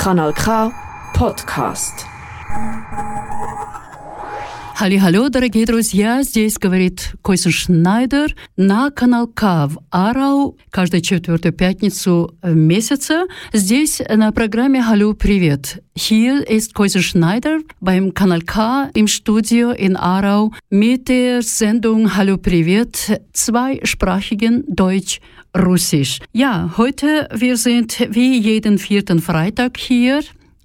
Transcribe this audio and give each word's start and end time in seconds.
Kanal 0.00 0.32
K 0.32 0.72
Подкаст. 4.79 5.03
Hallo, 5.03 5.29
дорогие 5.29 5.65
друзья, 5.65 6.21
здесь 6.21 6.57
говорит 6.57 7.13
Койсон 7.21 7.51
Шнайдер 7.51 8.35
на 8.57 8.91
канал 8.91 9.27
К 9.27 9.67
в 9.67 9.79
Арау 9.89 10.57
каждую 10.69 11.01
четвертую 11.01 11.53
пятницу 11.53 12.35
месяца. 12.43 13.25
Здесь 13.53 14.01
на 14.09 14.31
программе 14.31 14.79
«Hallo, 14.79 15.13
привет». 15.13 15.81
Hier 15.95 16.45
ist 16.47 16.73
Койсон 16.73 17.01
Schneider 17.01 17.61
beim 17.79 18.13
Kanal 18.13 18.41
K 18.41 18.89
im 18.93 19.07
Studio 19.07 19.71
in 19.71 19.95
Aarau 19.95 20.51
mit 20.69 21.07
der 21.07 21.41
Sendung 21.41 22.15
Hallo 22.15 22.37
Privet, 22.37 23.21
zweisprachigen 23.33 24.65
Deutsch 24.67 25.21
Russisch. 25.57 26.19
Ja, 26.33 26.73
heute 26.77 27.29
wir 27.33 27.55
sind 27.55 27.97
wie 28.09 28.37
jeden 28.37 28.77
vierten 28.77 29.19
Freitag 29.21 29.77
hier 29.77 30.21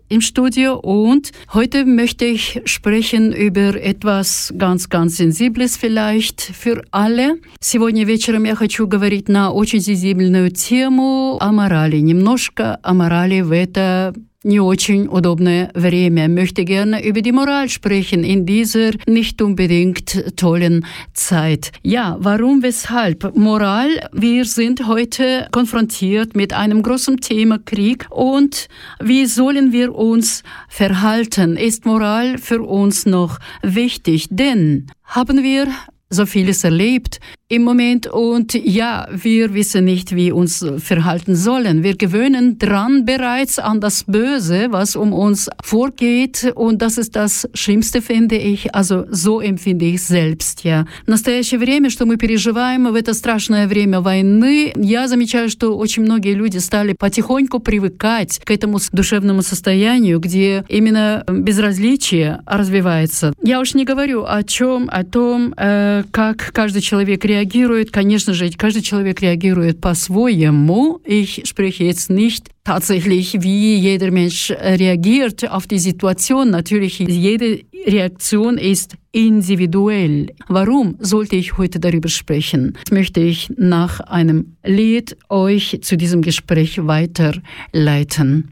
im 0.09 0.21
Studio 0.21 0.75
und 0.75 1.31
heute 1.53 1.85
möchte 1.85 2.25
ich 2.25 2.61
sprechen 2.65 3.33
über 3.33 3.81
etwas 3.81 4.53
ganz, 4.57 4.89
ganz 4.89 5.17
Sensibles 5.17 5.77
vielleicht 5.77 6.41
für 6.41 6.83
alle. 6.91 7.39
Сегодня 7.59 8.05
вечером 8.05 8.45
я 8.45 8.55
хочу 8.55 8.87
говорить 8.87 9.29
на 9.29 9.51
очень 9.51 9.81
сенсибельную 9.81 10.51
тему 10.51 11.37
о 11.39 11.51
морали, 11.51 11.97
немножко 11.97 12.79
о 12.83 12.93
морали 12.93 13.41
в 13.41 13.51
это 13.51 14.13
не 14.44 14.58
очень 14.60 15.06
удобное 15.08 15.70
время. 15.74 16.28
Möchte 16.28 16.64
gerne 16.64 17.04
über 17.04 17.20
die 17.20 17.32
Moral 17.32 17.68
sprechen 17.68 18.24
in 18.24 18.46
dieser 18.46 18.92
nicht 19.06 19.42
unbedingt 19.42 20.36
tollen 20.36 20.86
Zeit. 21.12 21.72
Ja, 21.82 22.16
warum, 22.20 22.62
weshalb? 22.62 23.36
Moral, 23.36 24.08
wir 24.12 24.44
sind 24.46 24.86
heute 24.86 25.48
konfrontiert 25.52 26.36
mit 26.36 26.52
einem 26.54 26.82
großen 26.82 27.18
Thema 27.18 27.58
Krieg 27.58 28.06
und 28.10 28.68
wie 29.02 29.26
sollen 29.26 29.72
wir 29.72 29.94
uns 29.94 30.42
verhalten? 30.68 31.56
Ist 31.56 31.84
Moral 31.84 32.38
für 32.38 32.62
uns 32.62 33.04
noch 33.04 33.38
wichtig? 33.62 34.28
Denn 34.30 34.86
haben 35.04 35.42
wir 35.42 35.66
so 36.10 36.26
vieles 36.26 36.64
erlebt 36.64 37.20
im 37.50 37.64
Moment 37.64 38.06
und 38.06 38.54
ja, 38.54 39.08
wir 39.10 39.52
wissen 39.54 39.84
nicht, 39.84 40.14
wie 40.14 40.30
uns 40.30 40.64
verhalten 40.78 41.34
sollen. 41.34 41.82
Wir 41.82 41.96
gewöhnen 41.96 42.58
dran 42.58 43.04
bereits 43.04 43.58
an 43.58 43.80
das 43.80 44.04
Böse, 44.04 44.68
was 44.70 44.94
um 44.94 45.12
uns 45.12 45.50
vorgeht 45.60 46.52
und 46.54 46.80
das 46.80 46.96
ist 46.96 47.16
das 47.16 47.48
Schlimmste, 47.52 48.02
finde 48.02 48.36
ich. 48.36 48.72
Also 48.72 49.04
so 49.10 49.40
empfinde 49.40 49.86
ich 49.86 50.02
selbst, 50.02 50.62
ja. 50.62 50.86
В 51.06 51.08
настоящее 51.08 51.58
время, 51.58 51.90
что 51.90 52.06
мы 52.06 52.18
переживаем 52.18 52.86
в 52.86 52.94
это 52.94 53.14
страшное 53.14 53.66
время 53.66 54.00
войны, 54.00 54.72
я 54.76 55.08
замечаю, 55.08 55.50
что 55.50 55.76
очень 55.76 56.04
многие 56.04 56.34
люди 56.34 56.58
стали 56.58 56.92
потихоньку 56.92 57.58
привыкать 57.58 58.38
к 58.44 58.50
этому 58.52 58.78
душевному 58.92 59.42
состоянию, 59.42 60.20
где 60.20 60.64
именно 60.68 61.24
безразличие 61.26 62.42
развивается. 62.46 63.32
Я 63.42 63.58
уж 63.58 63.74
не 63.74 63.84
говорю 63.84 64.24
о 64.24 64.44
чем, 64.44 64.88
о 64.88 65.02
том, 65.02 65.52
э, 65.56 66.04
как 66.12 66.52
каждый 66.52 66.80
человек 66.80 67.24
реагирует 67.24 67.33
reagiert, 67.34 67.92
конечно 67.92 68.34
же, 68.34 68.50
каждый 68.50 68.82
человек 68.82 69.20
реagiert 69.20 69.80
по-своему. 69.80 71.00
Ich 71.04 71.42
spreche 71.44 71.84
jetzt 71.84 72.10
nicht 72.10 72.48
tatsächlich, 72.64 73.42
wie 73.42 73.76
jeder 73.76 74.10
Mensch 74.10 74.50
reagiert 74.50 75.50
auf 75.50 75.66
die 75.66 75.78
Situation. 75.78 76.50
Natürlich, 76.50 76.98
jede 76.98 77.60
Reaktion 77.86 78.58
ist 78.58 78.96
individuell. 79.12 80.28
Warum 80.48 80.96
sollte 80.98 81.36
ich 81.36 81.56
heute 81.58 81.80
darüber 81.80 82.08
sprechen? 82.08 82.74
Das 82.84 82.92
möchte 82.92 83.20
ich 83.20 83.50
nach 83.56 84.00
einem 84.00 84.56
Lied 84.64 85.16
euch 85.28 85.78
zu 85.82 85.96
diesem 85.96 86.22
Gespräch 86.22 86.86
weiterleiten. 86.86 88.50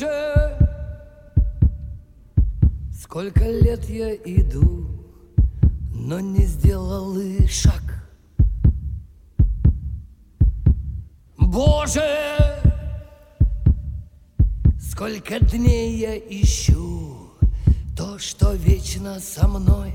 Боже, 0.00 0.56
сколько 2.90 3.44
лет 3.44 3.84
я 3.90 4.14
иду, 4.14 4.88
но 5.92 6.20
не 6.20 6.46
сделал 6.46 7.18
и 7.18 7.46
шаг. 7.46 7.82
Боже, 11.36 12.02
сколько 14.80 15.38
дней 15.40 15.98
я 15.98 16.16
ищу 16.16 17.32
то, 17.94 18.18
что 18.18 18.54
вечно 18.54 19.20
со 19.20 19.46
мной. 19.48 19.92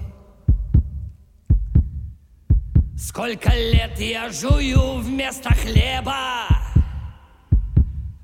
Сколько 2.96 3.50
лет 3.50 4.00
я 4.00 4.30
жую 4.30 5.00
вместо 5.00 5.50
хлеба 5.50 6.48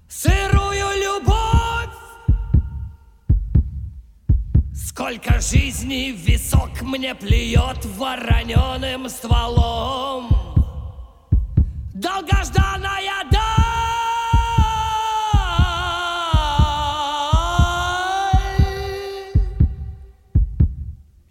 сырую 0.08 0.88
любовь. 1.04 1.61
Сколько 5.02 5.42
жизней 5.42 6.12
в 6.12 6.18
висок 6.18 6.84
мне 6.84 7.16
плюет 7.16 7.84
вороненым 7.98 9.10
стволом. 9.10 10.30
Долгожданная 11.96 13.24
даль. 13.32 13.42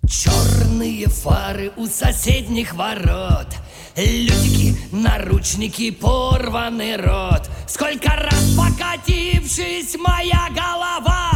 Черные 0.09 1.07
фары 1.07 1.71
у 1.77 1.87
соседних 1.87 2.75
ворот— 2.75 3.55
Лютики, 3.97 4.77
наручники, 4.93 5.91
порванный 5.91 6.97
рот 6.97 7.49
Сколько 7.69 8.17
раз 8.17 8.57
покатившись 8.57 9.97
моя 9.97 10.49
голова 10.51 11.30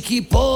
keep 0.00 0.34
on. 0.34 0.47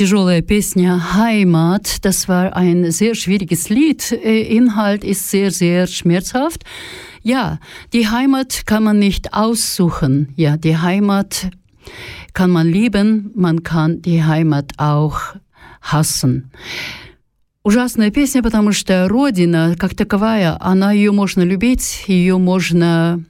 Тяжелая 0.00 0.40
песня 0.40 0.98
«Heimat», 1.14 1.98
das 2.00 2.26
war 2.26 2.56
ein 2.56 2.90
sehr 2.90 3.14
schwieriges 3.14 3.68
Lied. 3.68 4.12
Äh, 4.12 4.56
Inhalt 4.56 5.04
ist 5.04 5.28
sehr, 5.28 5.50
sehr 5.50 5.86
schmerzhaft. 5.86 6.64
Ja, 7.22 7.58
die 7.92 8.08
Heimat 8.08 8.62
kann 8.64 8.82
man 8.84 8.98
nicht 8.98 9.34
aussuchen. 9.34 10.32
Ja, 10.36 10.56
die 10.56 10.78
Heimat 10.78 11.50
kann 12.32 12.50
man 12.50 12.66
lieben, 12.66 13.30
man 13.34 13.62
kann 13.62 14.00
die 14.00 14.24
Heimat 14.24 14.72
auch 14.78 15.20
hassen. 15.82 16.50
Ужасная 17.62 18.10
песня, 18.10 18.42
потому 18.42 18.72
что 18.72 19.06
Родина, 19.06 19.76
как 19.78 19.94
таковая, 19.94 20.56
она 20.60 20.92
ее 20.92 21.12
можно 21.12 21.42
любить, 21.42 22.04
ее 22.06 22.38
можно 22.38 23.22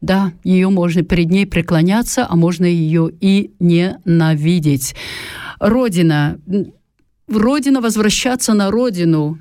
да, 0.00 0.32
ее 0.44 0.70
можно 0.70 1.02
перед 1.02 1.30
ней 1.30 1.44
преклоняться, 1.44 2.26
а 2.26 2.34
можно 2.36 2.64
ее 2.64 3.10
и 3.20 3.50
ненавидеть. 3.60 4.94
Родина. 5.60 6.40
Родина, 7.28 7.80
возвращаться 7.80 8.54
на 8.54 8.70
родину. 8.70 9.38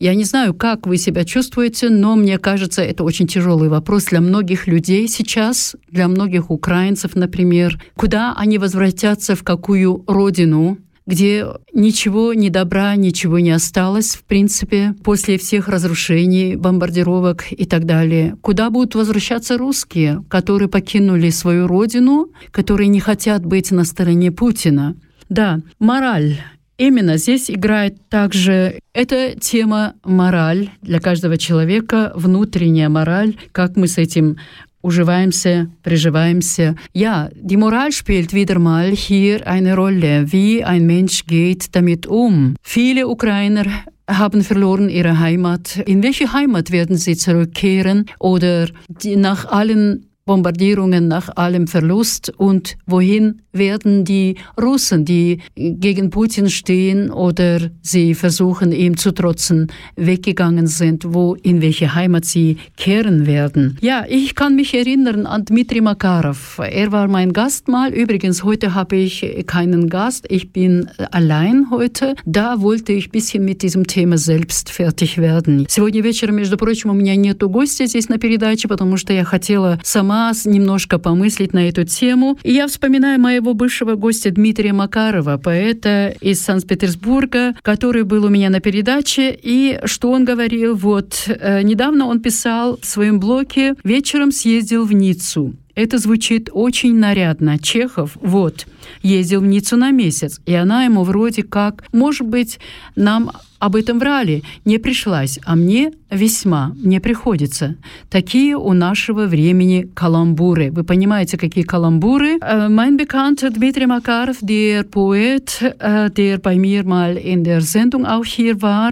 Я 0.00 0.16
не 0.16 0.24
знаю, 0.24 0.52
как 0.52 0.88
вы 0.88 0.96
себя 0.96 1.24
чувствуете, 1.24 1.88
но 1.88 2.16
мне 2.16 2.36
кажется, 2.38 2.82
это 2.82 3.04
очень 3.04 3.28
тяжелый 3.28 3.68
вопрос 3.68 4.06
для 4.06 4.20
многих 4.20 4.66
людей 4.66 5.06
сейчас, 5.06 5.76
для 5.88 6.08
многих 6.08 6.50
украинцев, 6.50 7.14
например. 7.14 7.80
Куда 7.94 8.34
они 8.36 8.58
возвратятся, 8.58 9.36
в 9.36 9.44
какую 9.44 10.02
родину? 10.08 10.78
где 11.06 11.46
ничего, 11.72 12.32
ни 12.32 12.48
добра, 12.48 12.94
ничего 12.94 13.40
не 13.40 13.50
осталось, 13.50 14.14
в 14.14 14.22
принципе, 14.24 14.94
после 15.02 15.36
всех 15.36 15.68
разрушений, 15.68 16.54
бомбардировок 16.54 17.50
и 17.50 17.64
так 17.64 17.86
далее. 17.86 18.36
Куда 18.40 18.70
будут 18.70 18.94
возвращаться 18.94 19.58
русские, 19.58 20.24
которые 20.28 20.68
покинули 20.68 21.30
свою 21.30 21.66
родину, 21.66 22.30
которые 22.52 22.88
не 22.88 23.00
хотят 23.00 23.44
быть 23.44 23.72
на 23.72 23.84
стороне 23.84 24.30
Путина? 24.30 24.96
Да, 25.32 25.60
мораль. 25.78 26.36
Именно 26.76 27.16
здесь 27.16 27.50
играет 27.50 27.96
также 28.10 28.80
эта 28.92 29.34
тема 29.40 29.94
мораль 30.04 30.68
для 30.82 31.00
каждого 31.00 31.38
человека, 31.38 32.12
внутренняя 32.14 32.90
мораль, 32.90 33.36
как 33.52 33.76
мы 33.76 33.88
с 33.88 33.96
этим 33.96 34.36
уживаемся, 34.82 35.70
приживаемся. 35.82 36.76
Ja, 36.92 37.30
die 37.34 37.56
Moral 37.56 37.92
spielt 37.92 38.34
wieder 38.34 38.58
mal 38.58 38.90
hier 38.90 39.46
eine 39.46 39.74
Rolle. 39.74 40.30
Wie 40.30 40.62
ein 40.62 40.84
Mensch 40.84 41.24
geht 41.24 41.74
damit 41.74 42.06
um. 42.06 42.54
Viele 42.62 43.08
Ukrainer 43.08 43.64
haben 44.06 44.42
verloren 44.42 44.90
ihre 44.90 45.18
Heimat. 45.18 45.78
In 45.86 46.02
welche 46.02 46.34
Heimat 46.34 46.72
werden 46.72 46.98
sie 46.98 47.16
zurückkehren? 47.16 48.04
Oder 48.18 48.68
die, 48.88 49.16
nach 49.16 49.46
allen 49.46 50.11
Bombardierungen, 50.27 51.07
nach 51.07 51.35
allem 51.35 51.65
Verlust 51.65 52.31
und 52.37 52.77
wohin 52.85 53.41
werden 53.53 54.05
die 54.05 54.35
Russen, 54.61 55.03
die 55.05 55.39
gegen 55.55 56.11
Putin 56.11 56.49
stehen 56.49 57.09
oder 57.09 57.71
sie 57.81 58.13
versuchen 58.13 58.71
ihm 58.71 58.97
zu 58.97 59.11
trotzen, 59.13 59.71
weggegangen 59.95 60.67
sind, 60.67 61.05
wo 61.07 61.35
in 61.41 61.61
welche 61.61 61.95
Heimat 61.95 62.25
sie 62.25 62.57
kehren 62.75 63.25
werden. 63.25 63.77
Ja, 63.81 64.05
ich 64.07 64.35
kann 64.35 64.55
mich 64.55 64.75
erinnern 64.75 65.25
an 65.25 65.45
Dmitri 65.45 65.81
Makarov. 65.81 66.59
Er 66.59 66.91
war 66.91 67.07
mein 67.07 67.33
Gast 67.33 67.67
mal. 67.67 67.91
Übrigens, 67.91 68.43
heute 68.43 68.75
habe 68.75 68.97
ich 68.97 69.45
keinen 69.47 69.89
Gast. 69.89 70.25
Ich 70.29 70.51
bin 70.51 70.89
allein 71.11 71.71
heute. 71.71 72.15
Da 72.25 72.61
wollte 72.61 72.91
ich 72.91 73.07
ein 73.07 73.11
bisschen 73.11 73.45
mit 73.45 73.63
diesem 73.63 73.87
Thema 73.87 74.17
selbst 74.17 74.69
fertig 74.69 75.17
werden. 75.17 75.65
Сегодня 75.69 76.01
вечером, 76.03 76.35
между 76.35 76.57
прочим, 76.57 76.89
у 76.89 76.93
меня 76.93 77.15
нету 77.15 77.49
гостя 77.49 77.87
здесь 77.87 78.09
на 78.09 78.17
передаче, 78.17 78.67
потому 78.67 78.97
что 78.97 79.13
я 79.13 79.23
хотела 79.23 79.79
сама 79.83 80.10
немножко 80.44 80.98
помыслить 80.98 81.52
на 81.52 81.68
эту 81.68 81.84
тему. 81.84 82.38
И 82.42 82.52
я 82.52 82.66
вспоминаю 82.66 83.20
моего 83.20 83.54
бывшего 83.54 83.94
гостя 83.94 84.30
Дмитрия 84.30 84.72
Макарова, 84.72 85.38
поэта 85.38 86.14
из 86.20 86.42
Санкт-Петербурга, 86.42 87.54
который 87.62 88.04
был 88.04 88.24
у 88.24 88.28
меня 88.28 88.50
на 88.50 88.60
передаче, 88.60 89.38
и 89.42 89.80
что 89.84 90.10
он 90.10 90.24
говорил, 90.24 90.74
вот, 90.74 91.24
э, 91.26 91.62
недавно 91.62 92.06
он 92.06 92.20
писал 92.20 92.78
в 92.80 92.86
своем 92.86 93.20
блоге 93.20 93.74
«Вечером 93.84 94.32
съездил 94.32 94.84
в 94.84 94.92
Ниццу». 94.92 95.54
Это 95.74 95.98
звучит 95.98 96.50
очень 96.52 96.98
нарядно. 96.98 97.58
Чехов, 97.58 98.18
вот, 98.20 98.66
ездил 99.02 99.40
в 99.40 99.46
Ниццу 99.46 99.76
на 99.76 99.90
месяц, 99.90 100.40
и 100.46 100.54
она 100.54 100.84
ему 100.84 101.02
вроде 101.04 101.42
как, 101.42 101.84
может 101.92 102.26
быть, 102.26 102.58
нам 102.96 103.30
об 103.58 103.76
этом 103.76 104.00
врали, 104.00 104.42
не 104.64 104.78
пришлась, 104.78 105.38
а 105.44 105.54
мне 105.54 105.92
весьма, 106.10 106.72
мне 106.82 107.00
приходится. 107.00 107.76
Такие 108.10 108.56
у 108.56 108.72
нашего 108.72 109.26
времени 109.26 109.88
каламбуры. 109.94 110.72
Вы 110.72 110.82
понимаете, 110.82 111.38
какие 111.38 111.62
каламбуры? 111.62 112.38
Mein 112.68 112.96
Bekannter 112.96 113.50
Dmitri 113.50 113.86
Makarov, 113.86 114.38
der 114.40 114.82
Poet, 114.82 115.62
der 115.78 116.38
bei 116.38 116.56
mir 116.56 116.82
mal 116.82 117.16
in 117.16 117.44
der 117.44 117.60
Sendung 117.60 118.04
auch 118.04 118.24
hier 118.24 118.60
war, 118.62 118.90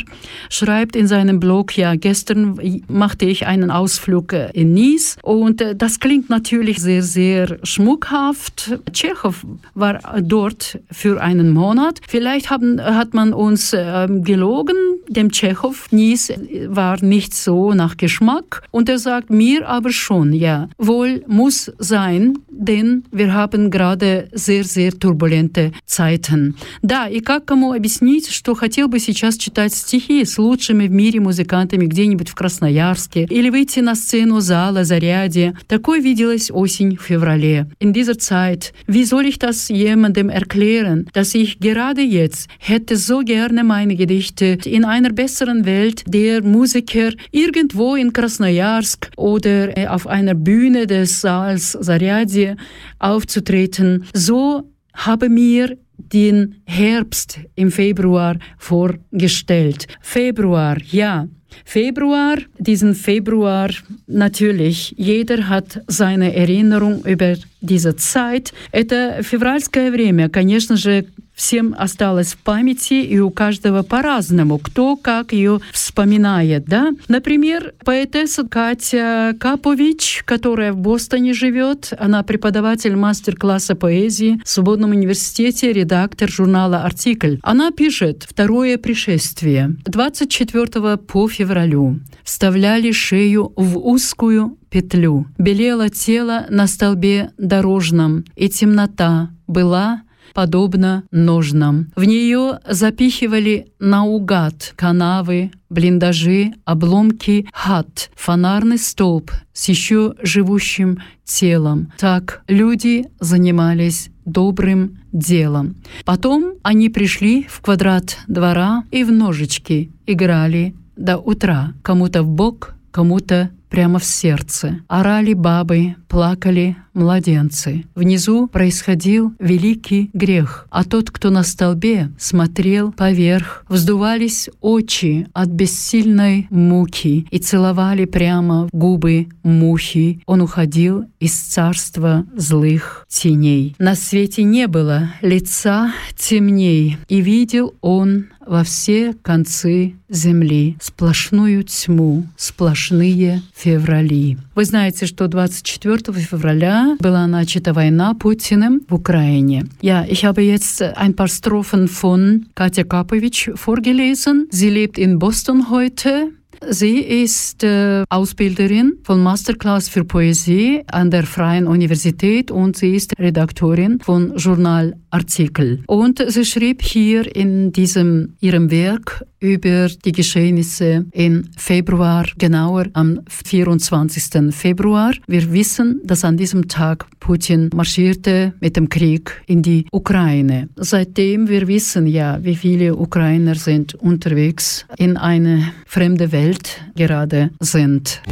schreibt 0.49 0.95
in 0.95 1.09
seinem 1.09 1.41
Blog, 1.41 1.77
ja, 1.77 1.97
gestern 1.97 2.57
machte 2.87 3.25
ich 3.25 3.49
einen 3.49 3.73
Ausflug 3.73 4.33
in 4.55 4.73
Nice 4.73 5.17
und 5.23 5.65
das 5.75 5.99
klingt 5.99 6.31
natürlich 6.31 6.79
sehr, 6.79 7.03
sehr 7.03 7.59
schmuckhaft. 7.65 8.79
Tschechow 8.93 9.35
war 9.80 10.00
dort 10.22 10.80
für 10.92 11.22
einen 11.22 11.52
Monat. 11.52 12.02
Vielleicht 12.08 12.50
haben, 12.50 12.82
hat 12.82 13.14
man 13.14 13.34
uns 13.34 13.74
ähm, 13.76 14.24
gelogen, 14.24 14.46
geflogen, 14.46 14.78
dem 15.08 15.32
Tschechow. 15.32 15.88
Nies 15.92 16.32
war 16.68 17.04
nicht 17.04 17.34
so 17.34 17.74
nach 17.74 17.98
Geschmack. 17.98 18.64
Und 18.72 18.90
er 18.90 19.00
sagt 19.00 19.30
mir 19.30 19.68
aber 19.68 19.92
schon, 19.92 20.34
ja, 20.34 20.70
wohl 20.78 21.24
muss 21.28 21.72
sein, 21.80 22.38
denn 22.50 23.04
wir 23.12 23.34
haben 23.34 23.72
gerade 23.72 24.30
sehr, 24.34 24.64
sehr 24.64 24.92
турбулентные 24.98 25.72
Zeiten. 25.86 26.56
Да, 26.82 27.08
и 27.08 27.20
как 27.20 27.46
кому 27.46 27.74
объяснить, 27.74 28.30
что 28.30 28.56
хотел 28.56 28.88
бы 28.88 29.00
сейчас 29.00 29.38
читать 29.38 29.74
стихи 29.74 30.24
с 30.26 30.38
лучшими 30.38 30.88
в 30.88 30.92
мире 30.92 31.20
музыкантами 31.20 31.86
где-нибудь 31.86 32.30
в 32.30 32.36
Красноярске 32.36 33.26
или 33.30 33.50
выйти 33.50 33.80
на 33.80 33.96
сцену 33.96 34.40
зала 34.40 34.84
Заряде. 34.84 35.56
Такой 35.68 36.00
виделась 36.00 36.50
осень 36.52 36.98
в 36.98 37.04
феврале. 37.04 37.68
In 37.80 37.94
dieser 37.94 38.18
Zeit, 38.18 38.74
wie 38.88 39.04
soll 39.04 39.26
ich 39.26 39.40
das 39.40 39.69
jemandem 39.71 40.29
erklären, 40.29 41.07
dass 41.13 41.35
ich 41.35 41.61
gerade 41.61 42.03
jetzt 42.03 42.49
hätte 42.59 42.97
so 42.97 43.21
gerne 43.21 43.65
meine 43.65 43.97
Gedichte 43.97 44.59
in 44.65 44.85
einer 44.85 45.11
besseren 45.13 45.65
Welt 45.65 46.05
der 46.07 46.43
Musiker 46.43 47.13
irgendwo 47.31 47.95
in 47.95 48.13
Krasnojarsk 48.13 49.11
oder 49.17 49.77
äh, 49.77 49.87
auf 49.87 50.07
einer 50.07 50.35
Bühne 50.35 50.87
des 50.87 51.21
Saals 51.21 51.73
Saryadie 51.73 52.55
aufzutreten. 52.99 54.05
So 54.13 54.71
habe 54.95 55.29
mir 55.29 55.77
den 55.97 56.63
Herbst 56.67 57.41
im 57.55 57.71
Februar 57.71 58.37
vorgestellt. 58.59 59.87
Februar, 60.01 60.77
ja. 60.91 61.29
Februar, 61.64 62.38
diesen 62.58 62.96
Februar, 62.96 63.70
natürlich, 64.08 64.94
jeder 64.98 65.48
hat 65.48 65.82
seine 65.88 66.36
Erinnerung 66.36 67.06
über 67.06 67.36
diese 67.62 67.96
Zeit. 67.96 68.54
Это 68.72 69.24
февральское 69.24 69.92
время, 69.92 70.30
конечно 70.30 70.76
же, 70.76 71.06
всем 71.41 71.75
осталось 71.79 72.35
в 72.35 72.39
памяти, 72.39 73.03
и 73.03 73.19
у 73.19 73.31
каждого 73.31 73.83
по-разному, 73.83 74.59
кто 74.59 74.97
как 74.97 75.33
ее 75.33 75.61
вспоминает. 75.73 76.67
Да? 76.67 76.91
Например, 77.09 77.73
поэтесса 77.83 78.47
Катя 78.47 79.35
Капович, 79.41 80.23
которая 80.27 80.75
в 80.75 80.77
Бостоне 80.77 81.33
живет, 81.33 81.95
она 81.99 82.23
преподаватель 82.23 82.95
мастер-класса 82.95 83.75
поэзии 83.75 84.39
в 84.45 84.49
Свободном 84.49 84.91
университете, 84.91 85.73
редактор 85.73 86.31
журнала 86.31 86.85
«Артикль». 86.85 87.37
Она 87.43 87.71
пишет 87.71 88.27
«Второе 88.29 88.77
пришествие». 88.77 89.77
24 89.87 90.99
по 90.99 91.27
февралю 91.27 92.01
вставляли 92.23 92.93
шею 92.93 93.53
в 93.57 93.79
узкую 93.79 94.59
петлю. 94.69 95.27
Белело 95.39 95.89
тело 95.89 96.47
на 96.51 96.67
столбе 96.67 97.31
дорожном, 97.39 98.25
и 98.37 98.49
темнота 98.49 99.31
была 99.47 100.03
подобно 100.35 101.05
ножнам. 101.11 101.93
В 101.97 102.05
нее 102.05 102.61
запихивали 102.69 103.73
наугад 103.79 104.73
канавы, 104.77 105.51
блиндажи, 105.69 106.53
обломки 106.65 107.49
хат, 107.53 108.11
фонарный 108.15 108.79
столб 108.79 109.31
с 109.53 109.69
еще 109.69 110.15
живущим 110.23 110.99
телом. 111.25 111.93
Так 111.99 112.43
люди 112.49 113.07
занимались 113.21 114.11
добрым 114.25 114.99
делом. 115.13 115.77
Потом 116.05 116.55
они 116.63 116.89
пришли 116.89 117.47
в 117.49 117.61
квадрат 117.61 118.19
двора 118.27 118.85
и 118.91 119.05
в 119.05 119.13
ножички 119.13 119.91
играли 120.07 120.75
до 120.97 121.19
утра. 121.19 121.73
Кому-то 121.83 122.23
в 122.23 122.29
бок, 122.29 122.75
кому-то 122.91 123.51
прямо 123.71 123.99
в 123.99 124.05
сердце. 124.05 124.81
Орали 124.89 125.33
бабы, 125.33 125.95
плакали 126.09 126.77
младенцы. 126.93 127.85
Внизу 127.95 128.49
происходил 128.49 129.33
великий 129.39 130.11
грех, 130.13 130.67
а 130.71 130.85
тот, 130.85 131.11
кто 131.11 131.31
на 131.31 131.45
столбе, 131.45 132.11
смотрел 132.19 132.93
поверх. 132.93 133.65
Вздувались 133.69 134.51
очи 134.61 135.29
от 135.33 135.49
бессильной 135.49 136.49
муки 136.51 137.27
и 137.31 137.39
целовали 137.39 138.05
прямо 138.05 138.69
губы 138.73 139.29
мухи. 139.43 140.21
Он 140.27 140.43
уходил 140.43 141.05
из 141.21 141.35
царства 141.35 142.27
злых 142.35 143.07
теней. 143.09 143.77
На 143.79 143.95
свете 143.95 144.43
не 144.43 144.67
было 144.67 145.11
лица 145.23 145.93
темней, 146.17 146.99
и 147.09 147.21
видел 147.21 147.75
он 147.81 148.27
во 148.47 148.65
все 148.65 149.15
концы 149.23 149.95
земли 150.09 150.77
сплошную 150.81 151.63
тьму, 151.63 152.27
сплошные 152.37 153.43
феврали. 153.61 154.39
Вы 154.55 154.65
знаете, 154.65 155.07
что 155.07 155.29
24 155.29 156.19
февраля 156.19 156.97
была 156.99 157.27
начата 157.27 157.73
война 157.73 158.15
Путиным 158.15 158.81
в 158.89 158.95
Ukraine. 158.95 159.69
Ja, 159.83 160.05
ich 160.09 160.25
habe 160.25 160.43
jetzt 160.43 160.83
ein 160.83 161.15
paar 161.15 161.29
Strophen 161.29 161.89
von 161.89 162.47
Katja 162.55 162.85
Kapovic 162.85 163.53
vorgelesen. 163.55 164.49
Sie 164.51 164.71
lebt 164.71 164.99
in 164.99 165.19
Boston 165.19 165.71
heute. 165.71 166.33
Sie 166.69 166.99
ist 166.99 167.65
äh, 167.65 168.05
Ausbilderin 168.11 168.99
von 169.03 169.23
Masterclass 169.23 169.89
für 169.89 170.05
Poesie 170.05 170.83
an 170.93 171.11
der 171.11 171.25
Freien 171.25 171.67
Universität 171.67 172.51
und 172.51 172.77
sie 172.77 172.95
ist 172.95 173.19
Redaktorin 173.19 173.99
von 174.01 174.37
Journalartikel. 174.37 175.83
Und 175.87 176.23
sie 176.29 176.45
schrieb 176.45 176.83
hier 176.83 177.35
in 177.35 177.73
diesem 177.73 178.35
ihrem 178.41 178.71
Werk 178.71 179.25
über 179.41 179.89
die 179.89 180.13
Geschehnisse 180.13 181.07
im 181.13 181.45
Februar, 181.57 182.27
genauer 182.37 182.87
am 182.93 183.21
24. 183.27 184.55
Februar. 184.55 185.15
Wir 185.27 185.51
wissen, 185.51 186.01
dass 186.05 186.25
an 186.25 186.37
diesem 186.37 186.69
Tag 186.69 187.07
Putin 187.21 187.71
marschierte 187.75 188.53
mit 188.61 188.77
dem 188.77 188.91
Krieg 188.91 189.43
in 189.47 189.63
die 189.63 189.87
Ukraine. 189.93 190.69
Seitdem 190.77 191.49
wir 191.49 191.67
wissen 191.69 192.07
ja, 192.07 192.39
wie 192.43 192.57
viele 192.57 192.97
Ukrainer 192.97 193.55
sind 193.55 193.95
unterwegs 193.95 194.85
in 194.99 195.17
eine 195.17 195.73
fremde 195.87 196.33
Welt 196.33 196.50
gerade 196.95 197.51
sind. 197.61 198.23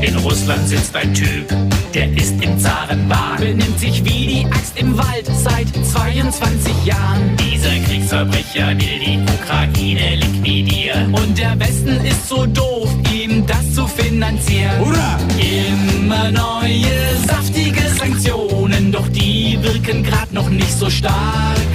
In 0.00 0.16
Russland 0.16 0.68
sitzt 0.68 0.94
ein 0.94 1.12
Typ, 1.12 1.48
der 1.92 2.12
ist 2.16 2.42
im 2.42 2.58
Zarenbahn. 2.58 3.38
Benimmt 3.38 3.78
sich 3.78 4.04
wie 4.04 4.26
die 4.26 4.46
Axt 4.46 4.78
im 4.78 4.96
Wald 4.96 5.26
seit 5.26 5.68
22 5.84 6.84
Jahren. 6.84 7.36
Dieser 7.36 7.76
Kriegsverbrecher 7.86 8.68
will 8.68 8.98
die 9.04 9.18
Ukraine 9.34 10.16
liquidieren. 10.16 11.14
Und 11.14 11.36
der 11.36 11.58
Westen 11.58 12.04
ist 12.04 12.28
so 12.28 12.46
doof, 12.46 12.88
ihm 13.12 13.44
das 13.46 13.74
zu 13.74 13.86
finanzieren. 13.86 14.78
Hurra! 14.78 15.18
Immer 15.38 16.30
neue 16.30 17.16
saftige 17.26 17.82
Sanktionen, 17.98 18.92
doch 18.92 19.08
die 19.08 19.17
wirken 19.62 20.02
grad 20.02 20.32
noch 20.32 20.48
nicht 20.48 20.72
so 20.72 20.88
stark. 20.90 21.68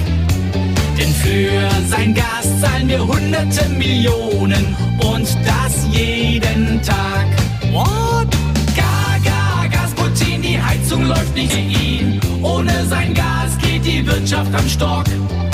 Denn 0.98 1.12
für 1.12 1.88
sein 1.88 2.14
Gas 2.14 2.60
zahlen 2.60 2.88
wir 2.88 3.06
hunderte 3.06 3.68
Millionen 3.68 4.76
und 5.00 5.26
das 5.44 5.86
jeden 5.90 6.80
Tag. 6.82 7.26
What? 7.72 8.28
Gaga, 8.76 9.66
Gasputin, 9.70 10.42
die 10.42 10.60
Heizung 10.60 11.04
läuft 11.06 11.34
nicht 11.34 11.52
für 11.52 11.58
ihn. 11.58 12.20
Ohne 12.42 12.86
sein 12.86 13.12
Gas 13.14 13.58
geht 13.58 13.84
die 13.84 14.06
Wirtschaft 14.06 14.54
am 14.54 14.68
Stock. 14.68 15.04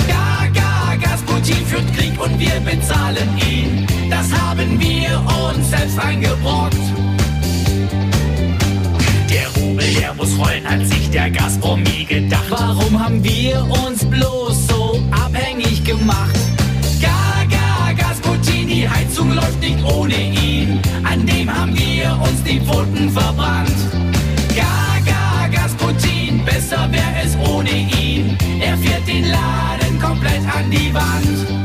Gaga, 0.06 0.96
Gasputin 1.00 1.64
führt 1.66 1.94
Krieg 1.96 2.20
und 2.20 2.38
wir 2.38 2.60
bezahlen 2.60 3.28
ihn. 3.50 3.86
Das 4.10 4.30
haben 4.32 4.78
wir 4.78 5.22
uns 5.48 5.70
selbst 5.70 5.98
eingebrockt. 5.98 6.76
Hat 10.70 10.86
sich 10.86 11.10
der 11.10 11.30
Gazprom 11.30 11.82
nie 11.82 12.04
gedacht. 12.04 12.44
Warum 12.48 12.98
haben 12.98 13.22
wir 13.24 13.66
uns 13.86 14.04
bloß 14.04 14.68
so 14.68 15.02
abhängig 15.10 15.84
gemacht? 15.84 16.38
Gaga, 17.00 17.92
Gasputin, 17.96 18.68
die 18.68 18.88
Heizung 18.88 19.34
läuft 19.34 19.60
nicht 19.60 19.82
ohne 19.84 20.14
ihn. 20.14 20.80
An 21.02 21.26
dem 21.26 21.52
haben 21.52 21.76
wir 21.76 22.16
uns 22.22 22.42
die 22.44 22.60
Pfoten 22.60 23.10
verbrannt. 23.10 23.74
Gaga, 24.54 25.48
Gasputin, 25.48 26.44
besser 26.44 26.88
wäre 26.92 27.24
es 27.24 27.36
ohne 27.50 27.70
ihn. 27.70 28.38
Er 28.60 28.76
fährt 28.78 29.08
den 29.08 29.24
Laden 29.28 30.00
komplett 30.00 30.44
an 30.54 30.70
die 30.70 30.94
Wand. 30.94 31.59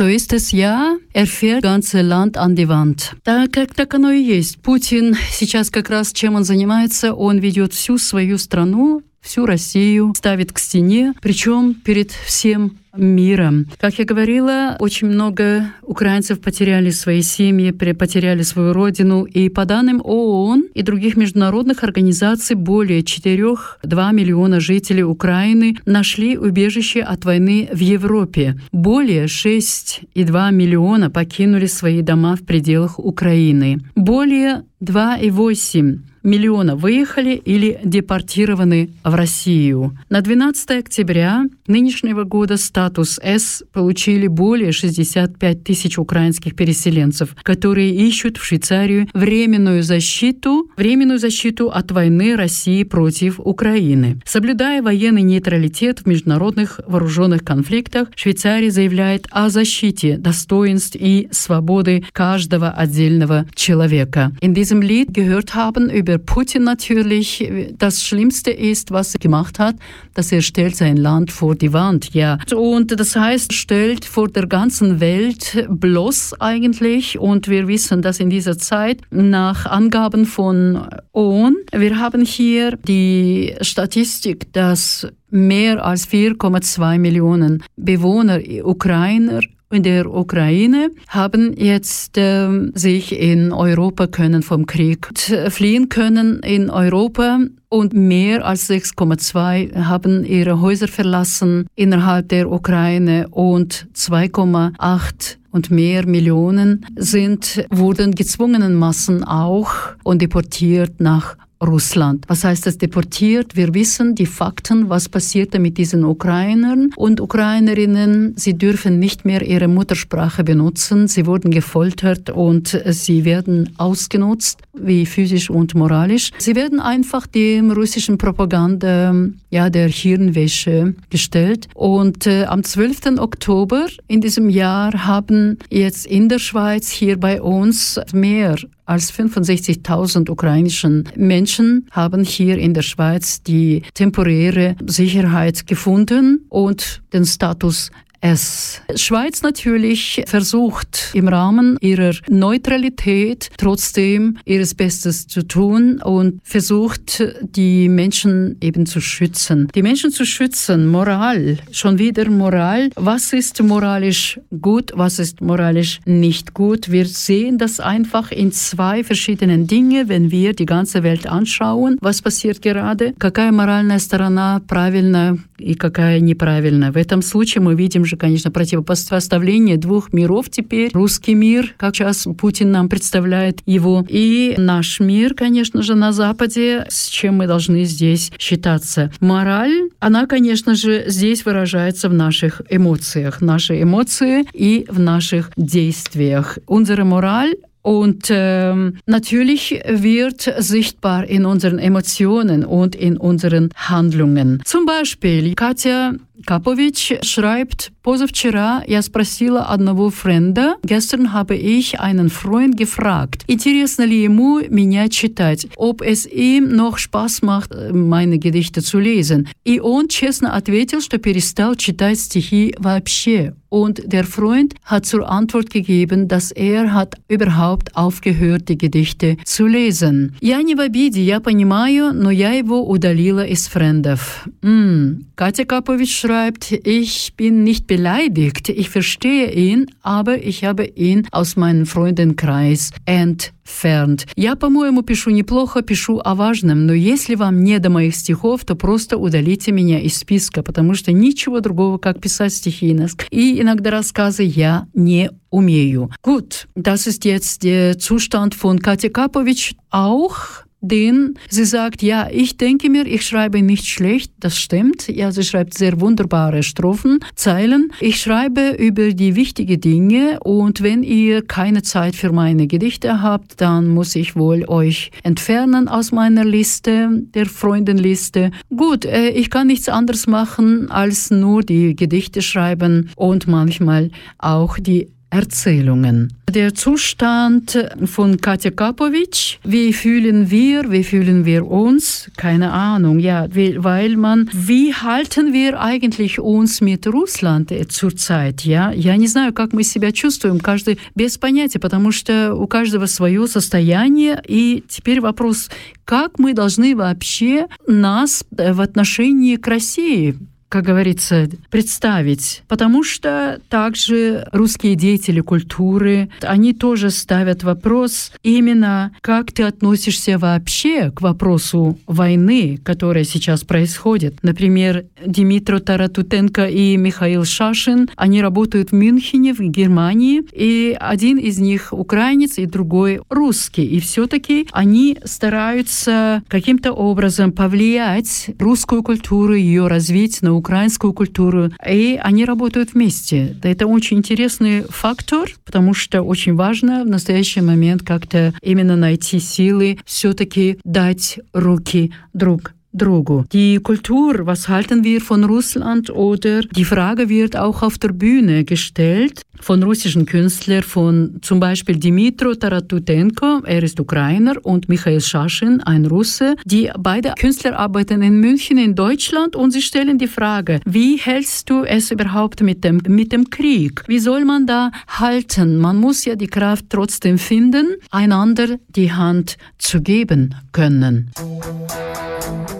So 0.00 0.06
ist 0.06 0.32
es 0.32 0.50
ja. 0.50 0.96
Er 1.12 1.26
fährt 1.26 1.62
ganze 1.62 2.00
Land 2.00 2.38
an 2.38 2.56
die 2.56 2.66
Wand. 2.66 3.16
Так, 3.22 3.52
как 3.52 3.74
так 3.74 3.92
оно 3.92 4.10
и 4.10 4.22
есть. 4.22 4.62
Путин 4.62 5.14
сейчас 5.30 5.68
как 5.68 5.90
раз 5.90 6.14
чем 6.14 6.36
он 6.36 6.44
занимается, 6.44 7.12
он 7.12 7.36
ведет 7.36 7.74
всю 7.74 7.98
свою 7.98 8.38
страну 8.38 9.02
всю 9.20 9.44
Россию 9.44 10.14
ставит 10.16 10.52
к 10.52 10.58
стене, 10.58 11.12
причем 11.20 11.74
перед 11.74 12.10
всем 12.10 12.78
миром. 12.96 13.66
Как 13.78 13.98
я 13.98 14.04
говорила, 14.04 14.76
очень 14.78 15.08
много 15.08 15.72
украинцев 15.82 16.40
потеряли 16.40 16.90
свои 16.90 17.22
семьи, 17.22 17.70
потеряли 17.70 18.42
свою 18.42 18.72
родину. 18.72 19.24
И 19.24 19.48
по 19.48 19.64
данным 19.64 20.00
ООН 20.04 20.64
и 20.74 20.82
других 20.82 21.16
международных 21.16 21.84
организаций, 21.84 22.56
более 22.56 23.00
4-2 23.00 23.64
миллиона 24.12 24.60
жителей 24.60 25.04
Украины 25.04 25.76
нашли 25.86 26.36
убежище 26.36 27.00
от 27.00 27.24
войны 27.24 27.68
в 27.72 27.78
Европе. 27.78 28.56
Более 28.72 29.24
6,2 29.24 30.52
миллиона 30.52 31.10
покинули 31.10 31.66
свои 31.66 32.02
дома 32.02 32.36
в 32.36 32.44
пределах 32.44 32.98
Украины. 32.98 33.80
Более 33.94 34.64
2,8 34.82 36.00
миллиона 36.22 36.76
выехали 36.76 37.34
или 37.34 37.80
депортированы 37.84 38.90
в 39.04 39.14
Россию. 39.14 39.98
На 40.08 40.20
12 40.20 40.70
октября 40.70 41.44
нынешнего 41.66 42.24
года 42.24 42.56
статус 42.80 43.20
С 43.22 43.62
получили 43.74 44.26
более 44.26 44.72
65 44.72 45.64
тысяч 45.64 45.98
украинских 45.98 46.56
переселенцев, 46.56 47.36
которые 47.42 47.90
ищут 47.90 48.38
в 48.38 48.44
Швейцарию 48.44 49.06
временную 49.12 49.82
защиту, 49.82 50.70
временную 50.78 51.18
защиту 51.18 51.68
от 51.68 51.92
войны 51.92 52.36
России 52.36 52.84
против 52.84 53.38
Украины. 53.38 54.18
Соблюдая 54.24 54.80
военный 54.80 55.20
нейтралитет 55.20 56.00
в 56.00 56.06
международных 56.06 56.80
вооруженных 56.86 57.44
конфликтах, 57.44 58.08
Швейцария 58.16 58.70
заявляет 58.70 59.26
о 59.30 59.50
защите 59.50 60.16
достоинств 60.16 60.96
и 60.98 61.28
свободы 61.32 62.02
каждого 62.12 62.70
отдельного 62.70 63.44
человека. 63.54 64.32
In 64.40 64.54
diesem 64.54 64.80
Lied 64.80 65.12
gehört 65.12 65.54
haben 65.54 65.90
über 65.90 66.16
Putin 66.16 66.64
natürlich, 66.64 67.44
das 67.78 68.02
Schlimmste 68.02 68.50
ist, 68.50 68.90
was 68.90 69.14
er 69.14 69.20
gemacht 69.20 69.58
hat, 69.58 69.76
dass 70.14 70.32
er 70.32 70.40
stellt 70.40 70.76
sein 70.76 70.96
Land 70.96 71.30
vor 71.30 71.54
die 71.54 71.74
Wand, 71.74 72.14
ja. 72.14 72.38
Und 72.70 73.00
das 73.00 73.16
heißt, 73.16 73.52
stellt 73.52 74.04
vor 74.04 74.28
der 74.28 74.46
ganzen 74.46 75.00
Welt 75.00 75.66
bloß 75.68 76.40
eigentlich. 76.40 77.18
Und 77.18 77.48
wir 77.48 77.66
wissen, 77.66 78.00
dass 78.00 78.20
in 78.20 78.30
dieser 78.30 78.58
Zeit 78.58 79.00
nach 79.10 79.66
Angaben 79.66 80.24
von 80.24 80.86
OON, 81.12 81.56
wir 81.72 81.98
haben 81.98 82.24
hier 82.24 82.76
die 82.76 83.56
Statistik, 83.60 84.52
dass 84.52 85.08
mehr 85.30 85.84
als 85.84 86.08
4,2 86.08 87.00
Millionen 87.00 87.64
Bewohner 87.76 88.38
Ukrainer 88.62 89.40
in 89.70 89.84
der 89.84 90.12
Ukraine 90.12 90.90
haben 91.08 91.54
jetzt 91.56 92.18
äh, 92.18 92.48
sich 92.74 93.18
in 93.18 93.52
Europa 93.52 94.08
können 94.08 94.42
vom 94.42 94.66
Krieg 94.66 95.08
fliehen 95.48 95.88
können 95.88 96.40
in 96.40 96.70
Europa 96.70 97.38
und 97.68 97.94
mehr 97.94 98.44
als 98.44 98.68
6,2 98.68 99.84
haben 99.84 100.24
ihre 100.24 100.60
Häuser 100.60 100.88
verlassen 100.88 101.66
innerhalb 101.76 102.28
der 102.28 102.50
Ukraine 102.50 103.28
und 103.28 103.86
2,8 103.94 105.36
und 105.52 105.70
mehr 105.70 106.06
Millionen 106.06 106.84
sind, 106.96 107.64
wurden 107.70 108.14
gezwungenen 108.14 108.74
Massen 108.74 109.22
auch 109.22 109.70
und 110.02 110.20
deportiert 110.20 111.00
nach 111.00 111.36
Russland. 111.62 112.24
Was 112.28 112.44
heißt 112.44 112.66
das 112.66 112.78
deportiert? 112.78 113.56
Wir 113.56 113.74
wissen 113.74 114.14
die 114.14 114.26
Fakten, 114.26 114.88
was 114.88 115.08
passierte 115.08 115.58
mit 115.58 115.76
diesen 115.78 116.04
Ukrainern 116.04 116.90
und 116.96 117.20
Ukrainerinnen. 117.20 118.34
Sie 118.36 118.56
dürfen 118.56 118.98
nicht 118.98 119.24
mehr 119.24 119.42
ihre 119.42 119.68
Muttersprache 119.68 120.42
benutzen. 120.44 121.06
Sie 121.06 121.26
wurden 121.26 121.50
gefoltert 121.50 122.30
und 122.30 122.80
sie 122.86 123.24
werden 123.24 123.74
ausgenutzt, 123.76 124.62
wie 124.74 125.04
physisch 125.04 125.50
und 125.50 125.74
moralisch. 125.74 126.30
Sie 126.38 126.56
werden 126.56 126.80
einfach 126.80 127.26
dem 127.26 127.70
russischen 127.70 128.16
Propaganda, 128.16 129.14
ja, 129.50 129.68
der 129.68 129.88
Hirnwäsche 129.88 130.94
gestellt. 131.10 131.68
Und 131.74 132.26
äh, 132.26 132.44
am 132.44 132.64
12. 132.64 133.18
Oktober 133.18 133.86
in 134.08 134.20
diesem 134.20 134.48
Jahr 134.48 135.06
haben 135.06 135.58
jetzt 135.68 136.06
in 136.06 136.28
der 136.28 136.38
Schweiz 136.38 136.88
hier 136.88 137.18
bei 137.18 137.42
uns 137.42 138.00
mehr 138.12 138.56
als 138.90 139.12
65.000 139.12 140.28
ukrainischen 140.28 141.08
Menschen 141.14 141.86
haben 141.92 142.24
hier 142.24 142.58
in 142.58 142.74
der 142.74 142.82
Schweiz 142.82 143.40
die 143.40 143.82
temporäre 143.94 144.74
Sicherheit 144.84 145.68
gefunden 145.68 146.44
und 146.48 147.00
den 147.12 147.24
Status 147.24 147.92
es. 148.25 148.81
Schweiz 148.95 149.41
natürlich 149.41 150.23
versucht 150.25 151.11
im 151.13 151.27
Rahmen 151.27 151.77
ihrer 151.81 152.13
Neutralität 152.29 153.49
trotzdem 153.57 154.37
ihres 154.45 154.73
Bestes 154.73 155.27
zu 155.27 155.47
tun 155.47 156.01
und 156.01 156.39
versucht 156.43 157.23
die 157.41 157.89
Menschen 157.89 158.57
eben 158.61 158.85
zu 158.85 158.99
schützen. 158.99 159.67
Die 159.75 159.83
Menschen 159.83 160.11
zu 160.11 160.25
schützen, 160.25 160.87
Moral, 160.87 161.57
schon 161.71 161.99
wieder 161.99 162.29
Moral. 162.29 162.89
Was 162.95 163.33
ist 163.33 163.61
moralisch 163.61 164.39
gut, 164.61 164.91
was 164.95 165.19
ist 165.19 165.41
moralisch 165.41 165.99
nicht 166.05 166.53
gut? 166.53 166.91
Wir 166.91 167.05
sehen 167.05 167.57
das 167.57 167.79
einfach 167.79 168.31
in 168.31 168.51
zwei 168.51 169.03
verschiedenen 169.03 169.67
Dingen, 169.67 170.09
wenn 170.09 170.31
wir 170.31 170.53
die 170.53 170.65
ganze 170.65 171.03
Welt 171.03 171.27
anschauen. 171.27 171.97
Was 172.01 172.21
passiert 172.21 172.61
gerade? 172.61 173.13
Какая 173.19 173.51
моральная 173.51 173.99
сторона 173.99 174.61
правильная 174.67 175.37
и 175.57 175.75
какая 175.75 176.19
неправильная? 176.19 176.91
В 176.91 176.97
этом 176.97 177.21
случае 177.21 177.61
мы 177.61 177.75
видим 177.75 178.05
же, 178.10 178.16
конечно, 178.16 178.50
противопоставление 178.50 179.76
двух 179.76 180.12
миров 180.12 180.50
теперь. 180.50 180.90
Русский 180.92 181.34
мир, 181.34 181.74
как 181.78 181.96
сейчас 181.96 182.26
Путин 182.38 182.70
нам 182.72 182.88
представляет 182.88 183.60
его, 183.66 184.04
и 184.08 184.54
наш 184.58 185.00
мир, 185.00 185.34
конечно 185.34 185.82
же, 185.82 185.94
на 185.94 186.12
Западе, 186.12 186.86
с 186.88 187.08
чем 187.08 187.36
мы 187.36 187.46
должны 187.46 187.84
здесь 187.84 188.32
считаться. 188.38 189.12
Мораль, 189.20 189.90
она, 189.98 190.26
конечно 190.26 190.74
же, 190.74 191.04
здесь 191.06 191.44
выражается 191.44 192.08
в 192.08 192.14
наших 192.14 192.62
эмоциях. 192.68 193.40
Наши 193.40 193.82
эмоции 193.82 194.44
и 194.52 194.86
в 194.88 194.98
наших 194.98 195.50
действиях. 195.56 196.58
Unsere 196.66 197.04
Moral 197.04 197.54
Und 197.82 198.28
ähm, 198.30 198.98
natürlich 199.06 199.80
wird 199.88 200.42
sichtbar 200.58 201.24
in 201.24 201.46
unseren 201.46 201.78
Emotionen 201.78 202.64
und 202.64 202.94
in 202.94 203.16
unseren 203.16 203.70
Handlungen. 203.74 204.60
Zum 204.64 204.84
Beispiel 204.84 205.54
Katja 205.54 206.12
Kapovic 206.45 207.19
schreibt, 207.23 207.91
Позавчера 208.05 208.83
я 208.85 209.01
спросила 209.01 209.63
одного 209.63 210.11
френда, 210.11 210.75
gestern 210.83 211.33
habe 211.33 211.55
ich 211.55 211.99
einen 211.99 212.29
Freund 212.29 212.77
gefragt, 212.77 213.43
интересно 213.47 214.03
ли 214.03 214.21
ему 214.21 214.59
меня 214.69 215.09
читать, 215.09 215.65
ob 215.75 216.03
es 216.03 216.27
ihm 216.27 216.69
noch 216.75 216.99
Spaß 216.99 217.41
macht, 217.41 217.71
meine 217.91 218.37
Gedichte 218.37 218.83
zu 218.83 218.99
lesen. 218.99 219.47
И 219.63 219.79
он 219.79 220.07
честно 220.07 220.55
ответил, 220.55 221.01
что 221.01 221.17
перестал 221.17 221.73
читать 221.73 222.19
стихи 222.19 222.75
вообще. 222.77 223.55
Und 223.69 224.03
der 224.05 224.23
Freund 224.23 224.75
hat 224.85 225.05
zur 225.05 225.27
Antwort 225.29 225.69
gegeben, 225.69 226.29
dass 226.29 226.51
er 226.51 226.93
hat 226.93 227.15
überhaupt 227.27 227.93
aufgehört, 227.95 228.69
die 228.69 228.77
Gedichte 228.77 229.35
zu 229.43 229.65
lesen. 229.65 230.33
Я 230.39 230.61
не 230.61 230.75
в 230.75 230.79
обиде, 230.79 231.21
я 231.21 231.41
понимаю, 231.41 232.13
но 232.13 232.29
я 232.29 232.53
его 232.53 232.87
удалила 232.87 233.45
из 233.45 233.67
френдов. 233.67 234.47
Mm. 234.61 235.25
Katja 235.35 235.65
Kapovic 235.65 236.07
schreibt, 236.30 236.70
ich 236.70 237.32
bin 237.36 237.64
nicht 237.64 237.88
beleidigt, 237.88 238.68
ich 238.68 238.88
verstehe 238.88 239.52
ihn, 239.52 239.86
aber 240.00 240.40
ich 240.40 240.64
habe 240.64 240.84
ihn 240.84 241.26
aus 241.32 241.56
meinem 241.56 241.86
Freundenkreis 241.86 242.92
entfernt. 243.04 243.52
Фернд. 243.70 244.26
Я, 244.36 244.56
по-моему, 244.56 245.02
пишу 245.02 245.30
неплохо, 245.30 245.82
пишу 245.82 246.20
о 246.24 246.34
важном, 246.34 246.86
но 246.86 246.92
если 246.92 247.36
вам 247.36 247.62
не 247.62 247.78
до 247.78 247.88
моих 247.88 248.16
стихов, 248.16 248.64
то 248.64 248.74
просто 248.74 249.16
удалите 249.16 249.70
меня 249.70 250.00
из 250.00 250.16
списка, 250.16 250.64
потому 250.64 250.94
что 250.94 251.12
ничего 251.12 251.60
другого, 251.60 251.98
как 251.98 252.20
писать 252.20 252.52
стихи 252.52 252.96
и 253.30 253.60
иногда 253.60 253.90
рассказы 253.90 254.42
я 254.42 254.86
не 254.92 255.30
умею. 255.50 256.10
Gut, 256.24 256.66
das 256.74 257.06
ist 257.06 257.24
jetzt 257.24 257.62
der 257.62 257.98
Zustand 257.98 258.54
von 258.54 258.80
Katja 258.80 259.08
Kapovic 259.08 259.76
auch 259.90 260.64
den 260.80 261.34
sie 261.48 261.64
sagt, 261.64 262.02
ja, 262.02 262.28
ich 262.30 262.56
denke 262.56 262.90
mir, 262.90 263.06
ich 263.06 263.26
schreibe 263.26 263.62
nicht 263.62 263.86
schlecht, 263.86 264.32
das 264.40 264.58
stimmt. 264.58 265.08
Ja, 265.08 265.32
sie 265.32 265.42
schreibt 265.42 265.76
sehr 265.76 266.00
wunderbare 266.00 266.62
Strophen, 266.62 267.20
Zeilen. 267.34 267.92
Ich 268.00 268.20
schreibe 268.20 268.76
über 268.78 269.12
die 269.12 269.36
wichtigen 269.36 269.80
Dinge 269.80 270.40
und 270.40 270.82
wenn 270.82 271.02
ihr 271.02 271.42
keine 271.42 271.82
Zeit 271.82 272.16
für 272.16 272.32
meine 272.32 272.66
Gedichte 272.66 273.22
habt, 273.22 273.60
dann 273.60 273.88
muss 273.88 274.16
ich 274.16 274.36
wohl 274.36 274.64
euch 274.68 275.10
entfernen 275.22 275.88
aus 275.88 276.12
meiner 276.12 276.44
Liste, 276.44 277.08
der 277.34 277.46
Freundenliste. 277.46 278.50
Gut, 278.74 279.04
äh, 279.04 279.30
ich 279.30 279.50
kann 279.50 279.66
nichts 279.66 279.88
anderes 279.88 280.26
machen 280.26 280.90
als 280.90 281.30
nur 281.30 281.62
die 281.62 281.94
Gedichte 281.94 282.42
schreiben 282.42 283.10
und 283.16 283.46
manchmal 283.46 284.10
auch 284.38 284.78
die 284.78 285.08
Erzählungen. 285.30 286.32
Der 286.50 286.74
Zustand 286.74 287.78
von 288.06 288.40
Katja 288.40 288.72
Kapovic, 288.72 289.60
wie 289.62 289.92
fühlen 289.92 290.50
wir, 290.50 290.90
wie 290.90 291.04
fühlen 291.04 291.44
wir 291.44 291.68
uns, 291.68 292.28
keine 292.36 292.72
Ahnung, 292.72 293.20
ja, 293.20 293.46
weil 293.54 294.16
man, 294.16 294.50
wie 294.52 294.92
halten 294.92 295.52
wir 295.52 295.80
eigentlich 295.80 296.40
uns 296.40 296.80
mit 296.80 297.06
Russland 297.06 297.72
zurzeit, 297.88 298.64
ja, 298.64 298.90
я 298.90 299.16
не 299.16 299.28
знаю, 299.28 299.52
как 299.52 299.72
мы 299.72 299.84
себя 299.84 300.10
чувствуем, 300.10 300.58
каждый 300.58 300.98
без 301.14 301.38
понятия, 301.38 301.78
потому 301.78 302.10
что 302.10 302.54
у 302.56 302.66
каждого 302.66 303.06
свое 303.06 303.46
состояние, 303.46 304.42
и 304.48 304.82
теперь 304.88 305.20
вопрос, 305.20 305.70
как 306.04 306.40
мы 306.40 306.52
должны 306.52 306.96
вообще 306.96 307.68
нас 307.86 308.44
в 308.50 308.80
отношении 308.80 309.54
к 309.54 309.68
России 309.68 310.36
как 310.70 310.84
говорится, 310.84 311.48
представить. 311.68 312.62
Потому 312.68 313.02
что 313.02 313.60
также 313.68 314.48
русские 314.52 314.94
деятели 314.94 315.40
культуры, 315.40 316.30
они 316.42 316.72
тоже 316.72 317.10
ставят 317.10 317.64
вопрос 317.64 318.32
именно, 318.44 319.10
как 319.20 319.50
ты 319.50 319.64
относишься 319.64 320.38
вообще 320.38 321.10
к 321.10 321.20
вопросу 321.22 321.98
войны, 322.06 322.78
которая 322.84 323.24
сейчас 323.24 323.64
происходит. 323.64 324.36
Например, 324.42 325.04
Димитро 325.26 325.80
Таратутенко 325.80 326.66
и 326.66 326.96
Михаил 326.96 327.44
Шашин, 327.44 328.08
они 328.14 328.40
работают 328.40 328.90
в 328.90 328.94
Мюнхене, 328.94 329.54
в 329.54 329.60
Германии, 329.60 330.42
и 330.52 330.96
один 330.98 331.38
из 331.38 331.58
них 331.58 331.92
украинец, 331.92 332.58
и 332.58 332.66
другой 332.66 333.22
русский. 333.28 333.84
И 333.84 333.98
все-таки 333.98 334.68
они 334.70 335.18
стараются 335.24 336.44
каким-то 336.46 336.92
образом 336.92 337.50
повлиять 337.50 338.50
русскую 338.60 339.02
культуру, 339.02 339.54
ее 339.56 339.88
развить 339.88 340.42
на 340.42 340.59
украинскую 340.60 341.12
культуру, 341.12 341.70
и 341.86 342.18
они 342.22 342.44
работают 342.44 342.94
вместе. 342.94 343.56
Это 343.62 343.86
очень 343.86 344.18
интересный 344.18 344.82
фактор, 344.88 345.50
потому 345.64 345.94
что 345.94 346.22
очень 346.22 346.54
важно 346.54 347.04
в 347.04 347.08
настоящий 347.08 347.60
момент 347.60 348.02
как-то 348.02 348.54
именно 348.62 348.96
найти 348.96 349.40
силы 349.40 349.98
все-таки 350.04 350.78
дать 350.84 351.40
руки 351.52 352.12
друг 352.32 352.74
Drogo. 352.92 353.44
Die 353.52 353.78
Kultur, 353.78 354.46
was 354.46 354.68
halten 354.68 355.04
wir 355.04 355.20
von 355.20 355.44
Russland? 355.44 356.10
Oder 356.10 356.62
die 356.62 356.84
Frage 356.84 357.28
wird 357.28 357.56
auch 357.56 357.82
auf 357.82 357.98
der 357.98 358.08
Bühne 358.08 358.64
gestellt 358.64 359.42
von 359.60 359.82
russischen 359.82 360.26
Künstlern, 360.26 360.82
von 360.82 361.38
zum 361.42 361.60
Beispiel 361.60 361.96
Dimitro 361.96 362.54
Taratutenko, 362.54 363.60
er 363.64 363.82
ist 363.82 364.00
Ukrainer, 364.00 364.54
und 364.62 364.88
Michael 364.88 365.20
Schaschin, 365.20 365.80
ein 365.82 366.06
Russe. 366.06 366.56
Die 366.64 366.90
beiden 366.98 367.34
Künstler 367.34 367.78
arbeiten 367.78 368.22
in 368.22 368.40
München, 368.40 368.78
in 368.78 368.94
Deutschland, 368.94 369.56
und 369.56 369.70
sie 369.72 369.82
stellen 369.82 370.18
die 370.18 370.28
Frage, 370.28 370.80
wie 370.84 371.16
hältst 371.16 371.70
du 371.70 371.84
es 371.84 372.10
überhaupt 372.10 372.62
mit 372.62 372.84
dem, 372.84 373.00
mit 373.08 373.32
dem 373.32 373.50
Krieg? 373.50 374.02
Wie 374.06 374.18
soll 374.18 374.44
man 374.44 374.66
da 374.66 374.90
halten? 375.08 375.78
Man 375.78 375.96
muss 375.96 376.24
ja 376.24 376.36
die 376.36 376.48
Kraft 376.48 376.86
trotzdem 376.88 377.38
finden, 377.38 377.96
einander 378.10 378.78
die 378.88 379.12
Hand 379.12 379.56
zu 379.78 380.00
geben 380.00 380.54
können. 380.72 381.30
Musik 381.38 382.79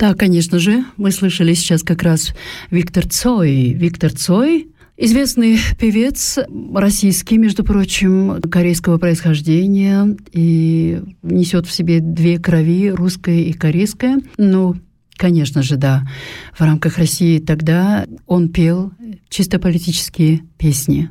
Да, 0.00 0.14
конечно 0.14 0.58
же, 0.58 0.82
мы 0.96 1.10
слышали 1.10 1.52
сейчас 1.52 1.82
как 1.82 2.02
раз 2.02 2.34
Виктор 2.70 3.06
Цой. 3.06 3.74
Виктор 3.74 4.10
Цой 4.10 4.68
Известный 5.02 5.58
певец, 5.78 6.38
российский, 6.74 7.38
между 7.38 7.64
прочим, 7.64 8.38
корейского 8.50 8.98
происхождения, 8.98 10.14
и 10.30 11.02
несет 11.22 11.66
в 11.66 11.72
себе 11.72 12.00
две 12.00 12.38
крови, 12.38 12.90
русская 12.90 13.40
и 13.40 13.54
корейская. 13.54 14.18
Ну, 14.36 14.76
конечно 15.16 15.62
же, 15.62 15.76
да. 15.76 16.06
В 16.52 16.60
рамках 16.60 16.98
России 16.98 17.38
тогда 17.38 18.04
он 18.26 18.50
пел 18.50 18.92
чисто 19.30 19.58
политические 19.58 20.42
песни. 20.58 21.08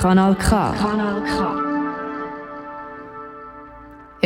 Kanal 0.00 0.36
K. 0.36 1.67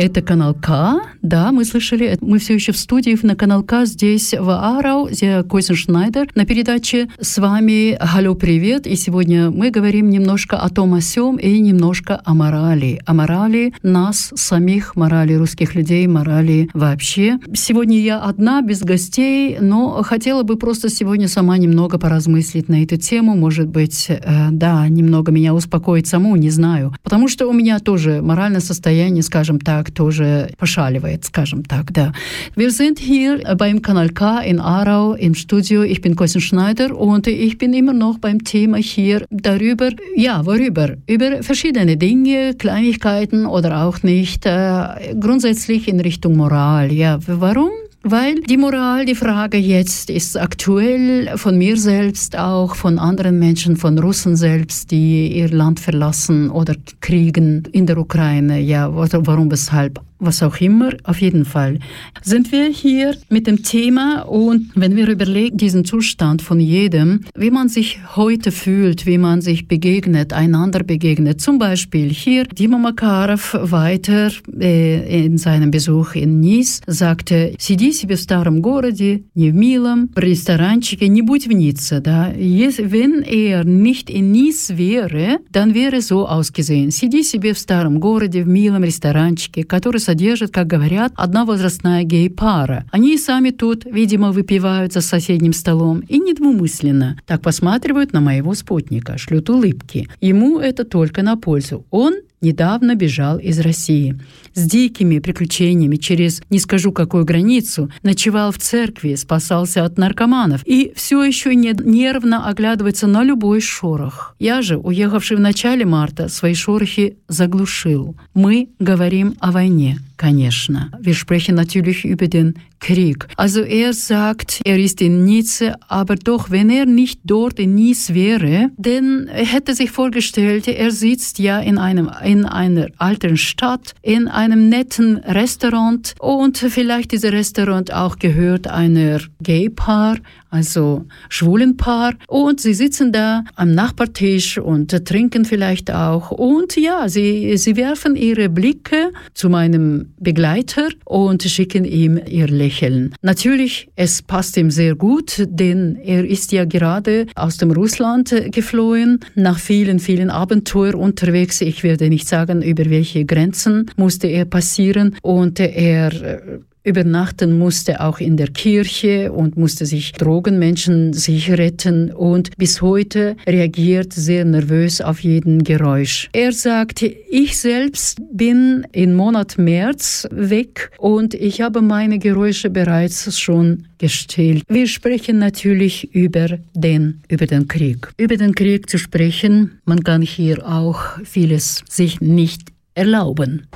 Это 0.03 0.21
канал 0.21 0.53
К, 0.53 1.01
да, 1.21 1.53
мы 1.53 1.63
слышали, 1.63 2.17
мы 2.19 2.37
все 2.37 2.55
еще 2.55 2.73
в 2.73 2.77
студии 2.77 3.17
на 3.21 3.37
канал 3.37 3.63
К 3.63 3.85
здесь 3.85 4.33
в 4.37 4.49
Арау, 4.49 5.07
где 5.07 5.43
Койсен 5.43 5.75
Шнайдер 5.75 6.27
на 6.35 6.45
передаче 6.45 7.07
с 7.21 7.37
вами 7.37 7.93
«Алло, 7.93 8.35
привет!» 8.35 8.85
И 8.85 8.97
сегодня 8.97 9.49
мы 9.49 9.71
говорим 9.71 10.09
немножко 10.09 10.57
о 10.57 10.67
том, 10.67 10.93
о 10.93 10.99
сём 10.99 11.37
и 11.37 11.57
немножко 11.57 12.19
о 12.25 12.33
морали. 12.33 12.99
О 13.05 13.13
морали 13.13 13.73
нас 13.81 14.33
самих, 14.35 14.97
морали 14.97 15.35
русских 15.35 15.73
людей, 15.73 16.05
морали 16.07 16.69
вообще. 16.73 17.39
Сегодня 17.53 18.01
я 18.01 18.19
одна, 18.19 18.61
без 18.61 18.81
гостей, 18.81 19.57
но 19.61 20.03
хотела 20.03 20.43
бы 20.43 20.57
просто 20.57 20.89
сегодня 20.89 21.29
сама 21.29 21.57
немного 21.57 21.97
поразмыслить 21.97 22.67
на 22.67 22.83
эту 22.83 22.97
тему, 22.97 23.37
может 23.37 23.69
быть, 23.69 24.07
э, 24.09 24.49
да, 24.51 24.85
немного 24.89 25.31
меня 25.31 25.53
успокоить 25.53 26.07
саму, 26.07 26.35
не 26.35 26.49
знаю. 26.49 26.93
Потому 27.03 27.29
что 27.29 27.47
у 27.47 27.53
меня 27.53 27.79
тоже 27.79 28.21
моральное 28.21 28.59
состояние, 28.59 29.23
скажем 29.23 29.61
так, 29.61 29.92
тоже 29.94 30.50
пошаливает, 30.58 31.24
скажем 31.24 31.62
так, 31.62 31.92
да. 31.92 32.12
Wir 32.56 32.70
sind 32.70 32.98
hier 32.98 33.56
beim 33.56 33.82
Kanal 33.82 34.10
K 34.10 34.40
in 34.40 34.60
Aarau 34.60 35.14
im 35.14 35.34
Studio. 35.34 35.82
Ich 35.82 36.00
bin 36.00 36.16
Kosten 36.16 36.40
Schneider 36.40 36.96
und 36.96 37.26
ich 37.26 37.58
bin 37.58 37.72
immer 37.72 37.92
noch 37.92 38.18
beim 38.18 38.44
Thema 38.44 38.78
hier 38.78 39.24
darüber, 39.30 39.90
ja, 40.16 40.44
worüber? 40.44 40.96
Über 41.06 41.42
verschiedene 41.42 41.96
Dinge, 41.96 42.54
Kleinigkeiten 42.54 43.46
oder 43.46 43.84
auch 43.84 44.02
nicht, 44.02 44.46
äh, 44.46 45.14
grundsätzlich 45.18 45.88
in 45.88 46.00
Richtung 46.00 46.36
Moral. 46.36 46.92
Ja, 46.92 47.18
warum? 47.26 47.70
weil 48.05 48.35
die 48.41 48.57
Moral, 48.57 49.05
die 49.05 49.15
Frage 49.15 49.57
jetzt 49.57 50.09
ist 50.09 50.37
aktuell 50.37 51.37
von 51.37 51.57
mir 51.57 51.77
selbst, 51.77 52.37
auch 52.37 52.75
von 52.75 52.99
anderen 52.99 53.39
Menschen, 53.39 53.77
von 53.77 53.97
Russen 53.97 54.35
selbst, 54.35 54.91
die 54.91 55.31
ihr 55.37 55.47
Land 55.47 55.79
verlassen 55.79 56.49
oder 56.49 56.75
kriegen 56.99 57.63
in 57.71 57.85
der 57.85 57.97
Ukraine. 57.97 58.59
Ja, 58.59 58.93
warum, 58.93 59.49
weshalb? 59.49 60.01
was 60.22 60.42
auch 60.42 60.60
immer, 60.60 60.90
auf 61.04 61.20
jeden 61.20 61.44
Fall 61.44 61.78
sind 62.22 62.52
wir 62.52 62.66
hier 62.66 63.16
mit 63.28 63.46
dem 63.46 63.62
Thema 63.62 64.22
und 64.22 64.70
wenn 64.74 64.96
wir 64.96 65.08
überlegen, 65.08 65.56
diesen 65.56 65.84
Zustand 65.84 66.42
von 66.42 66.60
jedem, 66.60 67.20
wie 67.34 67.50
man 67.50 67.68
sich 67.68 68.00
heute 68.16 68.50
fühlt, 68.52 69.06
wie 69.06 69.18
man 69.18 69.40
sich 69.40 69.68
begegnet, 69.68 70.32
einander 70.32 70.82
begegnet, 70.82 71.40
zum 71.40 71.58
Beispiel 71.58 72.10
hier 72.10 72.44
Dima 72.44 72.78
Makarov 72.78 73.56
weiter 73.60 74.30
äh, 74.60 75.24
in 75.24 75.38
seinem 75.38 75.70
Besuch 75.70 76.14
in 76.14 76.40
Nice 76.40 76.80
sagte, 76.86 77.54
сиди 77.58 77.92
себе 77.92 78.16
в 78.16 78.20
старом 78.20 78.60
городе, 78.60 79.22
не 79.34 79.50
в 79.50 79.54
милом, 79.54 80.10
в 80.14 80.18
ресторанчике, 80.18 81.08
не 81.08 81.22
будь 81.22 81.46
в 81.46 81.52
Ницце, 81.52 82.00
да. 82.00 82.32
Wenn 82.38 83.22
er 83.22 83.64
nicht 83.64 84.10
in 84.10 84.32
Nice 84.32 84.76
wäre, 84.76 85.38
dann 85.52 85.74
wäre 85.74 86.02
so 86.02 86.26
ausgesehen, 86.26 86.90
сиди 86.90 87.22
себе 87.22 87.54
в 87.54 87.58
старом 87.58 88.00
городе, 88.00 88.42
в 88.42 88.48
милом 88.48 88.84
ресторанчике, 88.84 89.64
который 89.64 90.00
содержит, 90.00 90.11
как 90.51 90.67
говорят, 90.67 91.13
одна 91.15 91.45
возрастная 91.45 92.03
гей-пара. 92.03 92.85
Они 92.91 93.15
и 93.15 93.17
сами 93.17 93.51
тут, 93.51 93.85
видимо, 93.85 94.31
выпивают 94.31 94.93
за 94.93 95.01
соседним 95.01 95.53
столом 95.53 96.01
и 96.01 96.19
недвумысленно 96.19 97.17
так 97.25 97.41
посматривают 97.41 98.13
на 98.13 98.21
моего 98.21 98.53
спутника, 98.53 99.17
шлют 99.17 99.49
улыбки. 99.49 100.07
Ему 100.21 100.59
это 100.59 100.83
только 100.83 101.23
на 101.23 101.35
пользу. 101.35 101.85
Он 101.91 102.15
недавно 102.43 102.95
бежал 102.95 103.39
из 103.39 103.59
России. 103.59 104.19
С 104.53 104.65
дикими 104.65 105.17
приключениями 105.17 105.95
через 105.95 106.43
не 106.51 106.59
скажу 106.59 106.91
какую 106.91 107.25
границу, 107.25 107.89
ночевал 108.03 108.51
в 108.51 108.59
церкви, 108.59 109.15
спасался 109.15 109.83
от 109.83 109.97
наркоманов 109.97 110.61
и 110.65 110.93
все 110.95 111.23
еще 111.23 111.55
не, 111.55 111.73
нервно 111.83 112.47
оглядывается 112.47 113.07
на 113.07 113.23
любой 113.23 113.61
шорох. 113.61 114.35
Я 114.39 114.61
же, 114.61 114.77
уехавший 114.77 115.37
в 115.37 115.39
начале 115.39 115.85
марта, 115.85 116.29
свои 116.29 116.53
шорохи 116.53 117.17
заглушил. 117.27 118.15
Мы 118.35 118.69
говорим 118.77 119.35
о 119.39 119.51
войне, 119.51 119.97
конечно. 120.16 120.90
Wir 121.00 121.14
sprechen 121.14 121.54
natürlich 121.54 122.04
über 122.04 122.28
den 122.28 122.54
Krieg. 122.80 123.26
Also 123.36 123.62
er 123.62 123.92
sagt, 123.92 124.60
er 124.64 124.78
ist 124.78 125.00
in 125.00 125.24
Nice, 125.24 125.64
aber 125.88 126.14
doch, 126.14 126.50
wenn 126.50 126.70
er 126.70 126.86
nicht 126.86 127.20
dort 127.24 127.58
in 127.58 127.74
Nice 127.74 128.14
wäre, 128.14 128.70
dann 128.76 129.28
hätte 129.28 129.74
sich 129.74 129.90
vorgestellt, 129.90 130.68
er 130.68 130.90
sitzt 130.90 131.38
ja 131.38 131.60
in 131.60 131.78
einem 131.78 132.10
in 132.24 132.44
einer 132.44 132.88
alten 132.98 133.36
Stadt, 133.36 133.94
in 134.02 134.28
einem 134.28 134.68
netten 134.68 135.18
Restaurant 135.18 136.14
und 136.20 136.58
vielleicht 136.58 137.12
dieses 137.12 137.32
Restaurant 137.32 137.92
auch 137.92 138.18
gehört 138.18 138.68
einer 138.68 139.20
Gay-Paar, 139.42 140.18
also 140.50 141.04
schwulen 141.28 141.76
Paar 141.76 142.14
und 142.26 142.60
sie 142.60 142.74
sitzen 142.74 143.12
da 143.12 143.44
am 143.56 143.74
Nachbartisch 143.74 144.58
und 144.58 145.04
trinken 145.04 145.44
vielleicht 145.44 145.90
auch 145.90 146.30
und 146.30 146.76
ja, 146.76 147.08
sie, 147.08 147.56
sie 147.56 147.76
werfen 147.76 148.16
ihre 148.16 148.48
Blicke 148.48 149.12
zu 149.34 149.50
meinem 149.50 150.01
Begleiter 150.19 150.89
und 151.05 151.43
schicken 151.43 151.85
ihm 151.85 152.19
ihr 152.29 152.47
Lächeln. 152.47 153.13
Natürlich, 153.21 153.89
es 153.95 154.21
passt 154.21 154.57
ihm 154.57 154.71
sehr 154.71 154.95
gut, 154.95 155.43
denn 155.47 155.95
er 155.95 156.25
ist 156.25 156.51
ja 156.51 156.65
gerade 156.65 157.27
aus 157.35 157.57
dem 157.57 157.71
Russland 157.71 158.33
geflohen, 158.51 159.19
nach 159.35 159.59
vielen, 159.59 159.99
vielen 159.99 160.29
Abenteuern 160.29 160.95
unterwegs. 160.95 161.61
Ich 161.61 161.83
werde 161.83 162.09
nicht 162.09 162.27
sagen, 162.27 162.61
über 162.61 162.85
welche 162.89 163.25
Grenzen 163.25 163.89
musste 163.95 164.27
er 164.27 164.45
passieren 164.45 165.15
und 165.21 165.59
er 165.59 166.61
übernachten 166.83 167.57
musste, 167.57 168.01
auch 168.01 168.19
in 168.19 168.37
der 168.37 168.49
Kirche 168.49 169.31
und 169.31 169.57
musste 169.57 169.85
sich 169.85 170.11
Drogenmenschen 170.13 171.13
sich 171.13 171.51
retten 171.51 172.11
und 172.11 172.55
bis 172.57 172.81
heute 172.81 173.35
reagiert 173.47 174.13
sehr 174.13 174.45
nervös 174.45 175.01
auf 175.01 175.21
jeden 175.21 175.63
Geräusch. 175.63 176.29
Er 176.33 176.51
sagt, 176.51 177.01
ich 177.01 177.57
selbst 177.57 178.21
bin 178.31 178.85
im 178.91 179.13
Monat 179.15 179.57
März 179.57 180.27
weg 180.31 180.91
und 180.97 181.33
ich 181.33 181.61
habe 181.61 181.81
meine 181.81 182.19
Geräusche 182.19 182.69
bereits 182.69 183.39
schon 183.39 183.85
gestellt. 183.97 184.63
Wir 184.67 184.87
sprechen 184.87 185.39
natürlich 185.39 186.13
über 186.13 186.57
den, 186.73 187.21
über 187.29 187.47
den 187.47 187.67
Krieg. 187.67 188.09
Über 188.17 188.35
den 188.35 188.53
Krieg 188.53 188.89
zu 188.89 188.97
sprechen, 188.97 189.79
man 189.85 190.03
kann 190.03 190.21
hier 190.21 190.67
auch 190.67 191.19
vieles 191.23 191.83
sich 191.89 192.19
nicht 192.19 192.63
erlauben. 192.95 193.67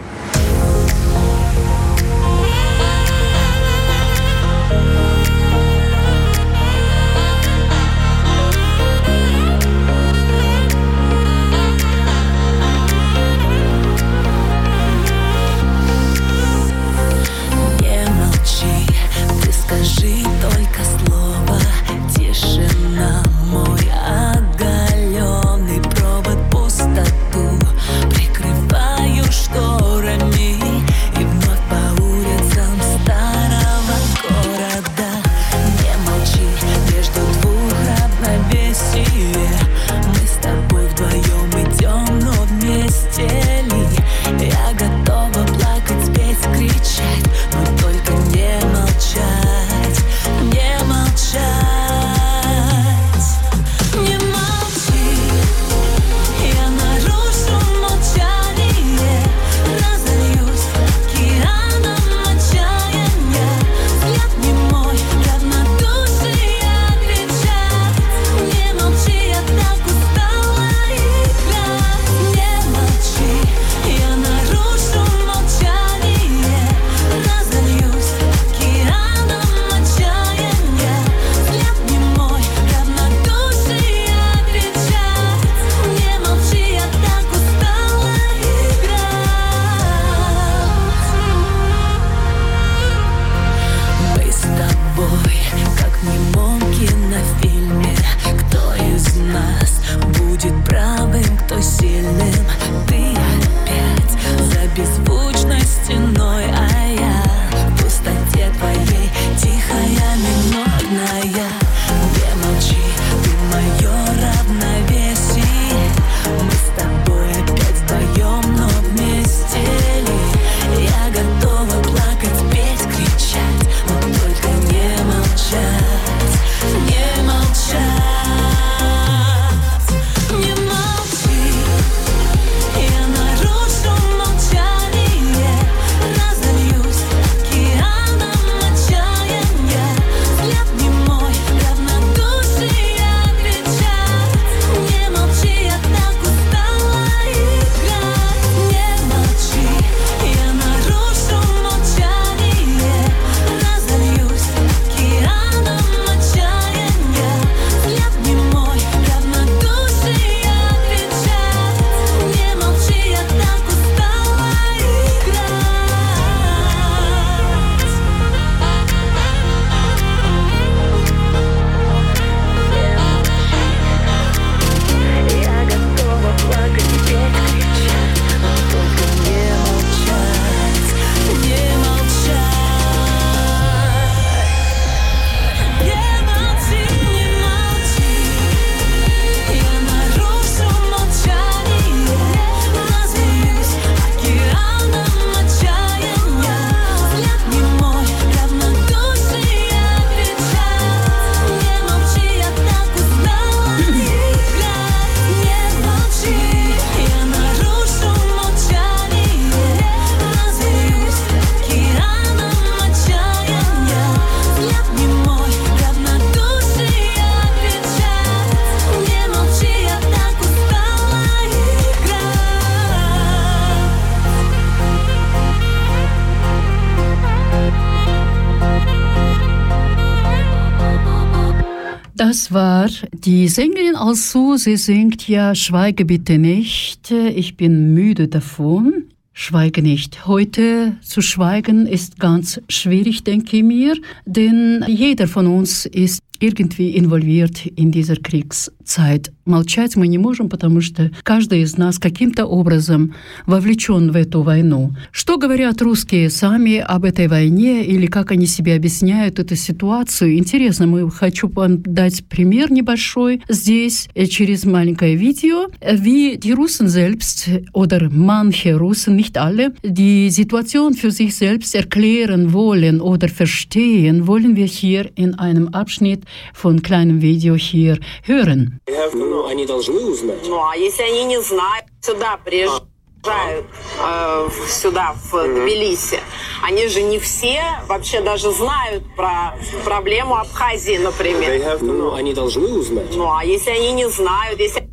Die 233.27 233.49
Sängerin 233.49 233.97
also, 233.97 234.55
sie 234.55 234.77
singt 234.77 235.27
ja 235.27 235.53
Schweige 235.53 236.05
bitte 236.05 236.37
nicht, 236.37 237.11
ich 237.11 237.57
bin 237.57 237.93
müde 237.93 238.29
davon. 238.29 239.03
Schweige 239.33 239.81
nicht. 239.81 240.25
Heute 240.27 240.95
zu 241.01 241.21
schweigen 241.21 241.87
ist 241.87 242.21
ganz 242.21 242.61
schwierig, 242.69 243.25
denke 243.25 243.57
ich 243.57 243.63
mir, 243.63 243.95
denn 244.25 244.83
jeder 244.87 245.27
von 245.27 245.45
uns 245.45 245.85
ist 245.85 246.21
irgendwie 246.39 246.97
involviert 246.97 247.65
in 247.65 247.91
dieser 247.91 248.15
Kriegszeit. 248.15 249.31
Молчать 249.45 249.95
мы 249.95 250.07
не 250.07 250.17
можем, 250.17 250.49
потому 250.49 250.81
что 250.81 251.09
каждый 251.23 251.61
из 251.61 251.77
нас 251.77 251.99
каким-то 251.99 252.45
образом 252.45 253.13
вовлечен 253.45 254.11
в 254.11 254.15
эту 254.15 254.41
войну. 254.41 254.93
Что 255.11 255.37
говорят 255.37 255.81
русские 255.81 256.29
сами 256.29 256.77
об 256.79 257.05
этой 257.05 257.27
войне 257.27 257.85
или 257.85 258.07
как 258.07 258.31
они 258.31 258.45
себе 258.45 258.75
объясняют 258.75 259.39
эту 259.39 259.55
ситуацию? 259.55 260.37
Интересно, 260.37 260.87
мы 260.87 261.09
хочу 261.09 261.47
вам 261.47 261.81
дать 261.81 262.25
пример 262.25 262.71
небольшой 262.71 263.41
здесь 263.47 264.09
через 264.29 264.65
маленькое 264.65 265.15
видео. 265.15 265.67
Wie 265.81 266.37
die 266.37 266.51
Russen 266.51 266.89
selbst 266.89 267.49
oder 267.73 268.09
manche 268.11 268.75
Russen, 268.75 269.15
nicht 269.15 269.37
alle, 269.37 269.73
die 269.83 270.29
Situation 270.29 270.93
für 270.93 271.11
sich 271.11 271.35
selbst 271.35 271.73
erklären 271.73 272.51
wollen 272.51 272.99
oder 272.99 273.29
verstehen, 273.29 274.27
wollen 274.27 274.55
wir 274.55 274.65
hier 274.65 275.09
in 275.15 275.35
einem 275.35 275.69
Abschnitt 275.69 276.23
von 276.53 276.81
kleinem 276.81 277.21
Video 277.21 277.55
hier 277.55 277.99
hören. 278.25 278.79
Ну, 279.13 279.45
они 279.45 279.65
должны 279.65 279.99
узнать. 279.99 280.47
Ну, 280.47 280.63
а 280.63 280.75
если 280.75 281.03
они 281.03 281.25
не 281.25 281.41
знают, 281.41 281.85
сюда 282.01 282.37
приезжают 282.43 282.87
э, 283.25 284.49
сюда, 284.67 285.15
в 285.31 285.31
Тбилиси. 285.31 286.19
Они 286.63 286.87
же 286.87 287.01
не 287.01 287.19
все 287.19 287.61
вообще 287.87 288.21
даже 288.21 288.51
знают 288.51 289.03
про 289.15 289.55
проблему 289.83 290.35
Абхазии, 290.35 290.97
например. 290.97 291.79
Ну, 291.81 292.13
они 292.13 292.33
должны 292.33 292.67
узнать. 292.67 293.15
Ну, 293.15 293.31
а 293.31 293.43
если 293.43 293.71
они 293.71 293.91
не 293.93 294.09
знают, 294.09 294.59
если 294.59 294.86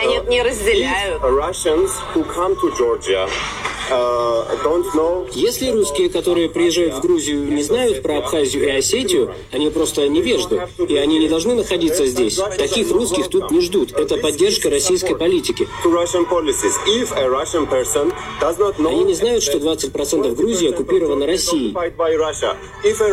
они 0.00 0.18
не 0.28 0.42
разделяют, 0.42 1.22
uh, 3.90 5.28
Если 5.32 5.70
русские, 5.70 6.08
которые 6.10 6.48
приезжают 6.48 6.94
в 6.94 7.00
Грузию, 7.00 7.52
не 7.52 7.62
знают 7.62 8.02
про 8.02 8.18
Абхазию 8.18 8.66
и 8.66 8.70
Осетию, 8.70 9.34
они 9.52 9.70
просто 9.70 10.08
невежды, 10.08 10.68
и 10.88 10.96
они 10.96 11.18
не 11.18 11.28
должны 11.28 11.54
находиться 11.54 12.06
здесь. 12.06 12.36
Таких 12.56 12.90
русских 12.90 13.28
тут 13.28 13.50
не 13.50 13.60
ждут. 13.60 13.92
Это 13.92 14.16
поддержка 14.16 14.70
российской 14.70 15.16
политики. 15.16 15.68
Они 18.78 19.04
не 19.04 19.14
знают, 19.14 19.42
что 19.42 19.58
20% 19.58 20.34
Грузии 20.34 20.70
оккупировано 20.70 21.26
Россией. 21.26 21.76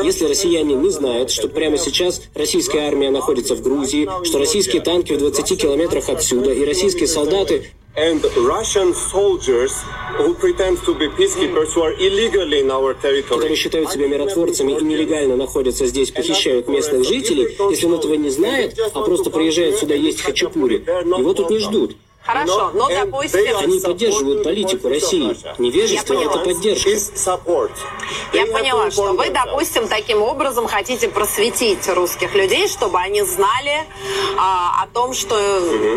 Если 0.03 0.25
россияне 0.25 0.75
не 0.75 0.89
знают, 0.89 1.31
что 1.31 1.47
прямо 1.49 1.77
сейчас 1.77 2.21
российская 2.35 2.87
армия 2.87 3.09
находится 3.09 3.55
в 3.55 3.61
Грузии, 3.61 4.09
что 4.23 4.39
российские 4.39 4.81
танки 4.81 5.13
в 5.13 5.17
20 5.17 5.61
километрах 5.61 6.09
отсюда, 6.09 6.51
и 6.51 6.63
российские 6.63 6.76
солдаты 7.07 7.71
and 7.97 8.23
Russian 8.37 8.93
soldiers 8.93 9.83
who 10.17 10.35
pretend 10.35 10.77
to 10.85 10.93
be 10.93 11.07
peacekeepers 11.09 11.73
who 11.73 11.81
are 11.81 11.93
illegally 11.93 12.59
in 12.59 12.69
our 12.69 12.93
которые 12.93 13.23
territory. 13.23 13.55
считают 13.55 13.91
себя 13.91 14.07
миротворцами 14.07 14.73
и 14.73 14.83
нелегально 14.83 15.35
находятся 15.35 15.87
здесь, 15.87 16.11
похищают 16.11 16.67
местных 16.67 17.03
жителей, 17.05 17.57
если 17.71 17.87
он 17.87 17.95
этого 17.95 18.13
не 18.13 18.29
знает, 18.29 18.77
а 18.93 19.01
просто 19.01 19.31
приезжает 19.31 19.77
сюда 19.77 19.95
есть 19.95 20.21
хачапури, 20.21 20.85
его 20.85 21.33
тут 21.33 21.49
не 21.49 21.57
ждут. 21.57 21.95
Хорошо, 22.27 22.71
но, 22.73 22.89
допустим, 22.89 23.57
Они 23.57 23.79
поддерживают 23.79 24.43
политику 24.43 24.89
России. 24.89 25.35
Невежество 25.57 26.13
Я– 26.13 26.19
это 26.21 26.29
поняла. 26.39 26.45
поддержка. 26.45 26.89
Я 28.33 28.45
поняла, 28.47 28.91
что 28.91 29.13
вы, 29.13 29.29
допустим, 29.29 29.87
таким 29.87 30.21
образом 30.21 30.67
хотите 30.67 31.07
просветить 31.09 31.87
русских 31.89 32.35
людей, 32.35 32.67
чтобы 32.67 32.99
они 32.99 33.23
знали 33.23 33.85
а, 34.37 34.83
о 34.83 34.87
том, 34.87 35.13
что 35.13 35.35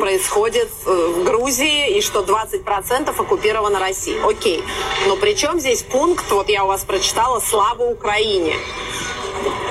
происходит 0.01 0.69
э, 0.87 1.13
в 1.17 1.25
Грузии 1.25 1.99
и 1.99 2.01
что 2.01 2.21
20% 2.21 3.11
оккупировано 3.11 3.79
Россией. 3.79 4.21
Окей. 4.23 4.63
Но 5.07 5.17
при 5.17 5.35
чем 5.35 5.61
здесь 5.61 5.83
пункт, 5.83 6.31
вот 6.31 6.49
я 6.49 6.65
у 6.65 6.69
вас 6.69 6.85
прочитала, 6.85 7.41
«Слава 7.41 7.83
Украине». 7.83 8.55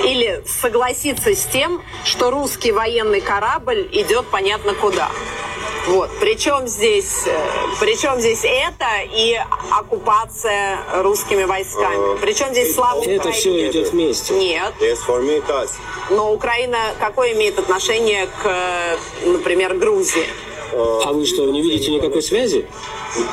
Или 0.03 0.43
согласиться 0.47 1.35
с 1.35 1.45
тем, 1.45 1.81
что 2.03 2.31
русский 2.31 2.71
военный 2.71 3.21
корабль 3.21 3.87
идет 3.91 4.25
понятно 4.27 4.73
куда. 4.73 5.11
Вот. 5.87 6.09
Причем 6.19 6.67
здесь, 6.67 7.25
э, 7.25 7.37
причем 7.79 8.19
здесь 8.19 8.41
это 8.43 8.85
и 9.03 9.39
оккупация 9.71 10.79
русскими 11.01 11.43
войсками. 11.43 12.17
Причем 12.19 12.49
здесь 12.51 12.75
слава 12.75 13.03
Это 13.03 13.31
все 13.31 13.69
идет 13.69 13.89
вместе. 13.89 14.33
Нет. 14.33 14.73
Yes, 14.79 14.99
for 15.07 15.21
me. 15.21 15.39
Но 16.09 16.33
Украина 16.33 16.77
какое 16.99 17.33
имеет 17.33 17.57
отношение 17.59 18.27
к, 18.27 18.45
э, 18.45 18.97
например, 19.25 19.75
Грузии? 19.75 20.25
А 20.71 21.11
вы 21.11 21.25
что, 21.25 21.45
не 21.45 21.61
видите 21.61 21.91
никакой 21.91 22.21
связи? 22.21 22.67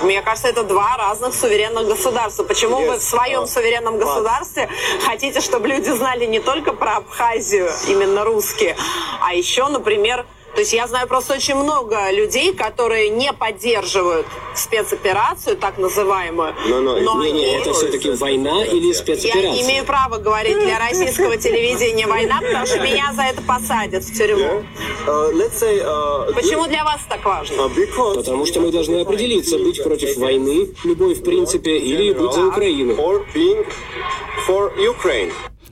Мне 0.03 0.23
кажется, 0.23 0.49
это 0.49 0.63
два 0.63 0.97
разных 0.97 1.35
суверенных 1.35 1.87
государства. 1.87 2.45
Почему 2.45 2.79
вы 2.79 2.97
в 2.97 3.03
своем 3.03 3.47
суверенном 3.47 3.99
государстве 3.99 4.71
хотите, 5.05 5.41
чтобы 5.41 5.69
люди 5.69 5.91
знали 5.91 6.25
не 6.25 6.41
только 6.41 6.73
про 6.73 6.97
Абхазию, 6.97 7.71
именно 7.89 8.25
русские, 8.25 8.77
а 9.21 9.35
еще, 9.35 9.69
например, 9.69 10.25
то 10.57 10.61
есть 10.61 10.73
я 10.73 10.87
знаю 10.87 11.07
просто 11.07 11.35
очень 11.35 11.55
много 11.55 12.11
людей, 12.11 12.55
которые 12.55 13.11
не 13.11 13.31
поддерживают 13.35 14.27
спецоперацию, 14.55 15.55
так 15.59 15.77
называемую. 15.77 16.55
Но, 16.67 16.81
но, 16.81 16.99
но 16.99 17.23
Не, 17.23 17.31
не, 17.31 17.45
они- 17.45 17.57
это 17.59 17.75
все-таки 17.75 18.11
война 18.13 18.65
или 18.65 18.77
Я 18.77 18.87
не 18.87 18.95
спецоперация? 18.95 19.63
имею 19.67 19.85
права 19.85 20.17
говорить 20.17 20.59
для 20.59 20.79
российского 20.79 21.37
телевидения 21.37 22.07
война, 22.07 22.41
потому 22.41 22.65
что 22.65 22.81
меня 22.81 23.13
за 23.13 23.25
это 23.25 23.43
посадят 23.43 24.03
в 24.03 24.17
тюрьму. 24.17 24.65
Uh, 25.07 25.35
uh, 25.35 26.33
Почему 26.33 26.67
для 26.69 26.85
вас 26.85 27.01
так 27.07 27.23
важно? 27.23 27.55
uh, 27.55 27.75
because 27.77 28.15
Потому 28.15 28.47
что 28.47 28.61
мы 28.61 28.73
должны 28.73 29.03
определиться, 29.03 29.59
быть 29.59 29.83
против 29.83 30.17
войны, 30.17 30.71
любой 30.85 31.15
в 31.17 31.23
принципе, 31.23 31.77
или 31.77 32.15
быть 32.15 32.33
за 32.33 32.47
Украину. 32.47 32.97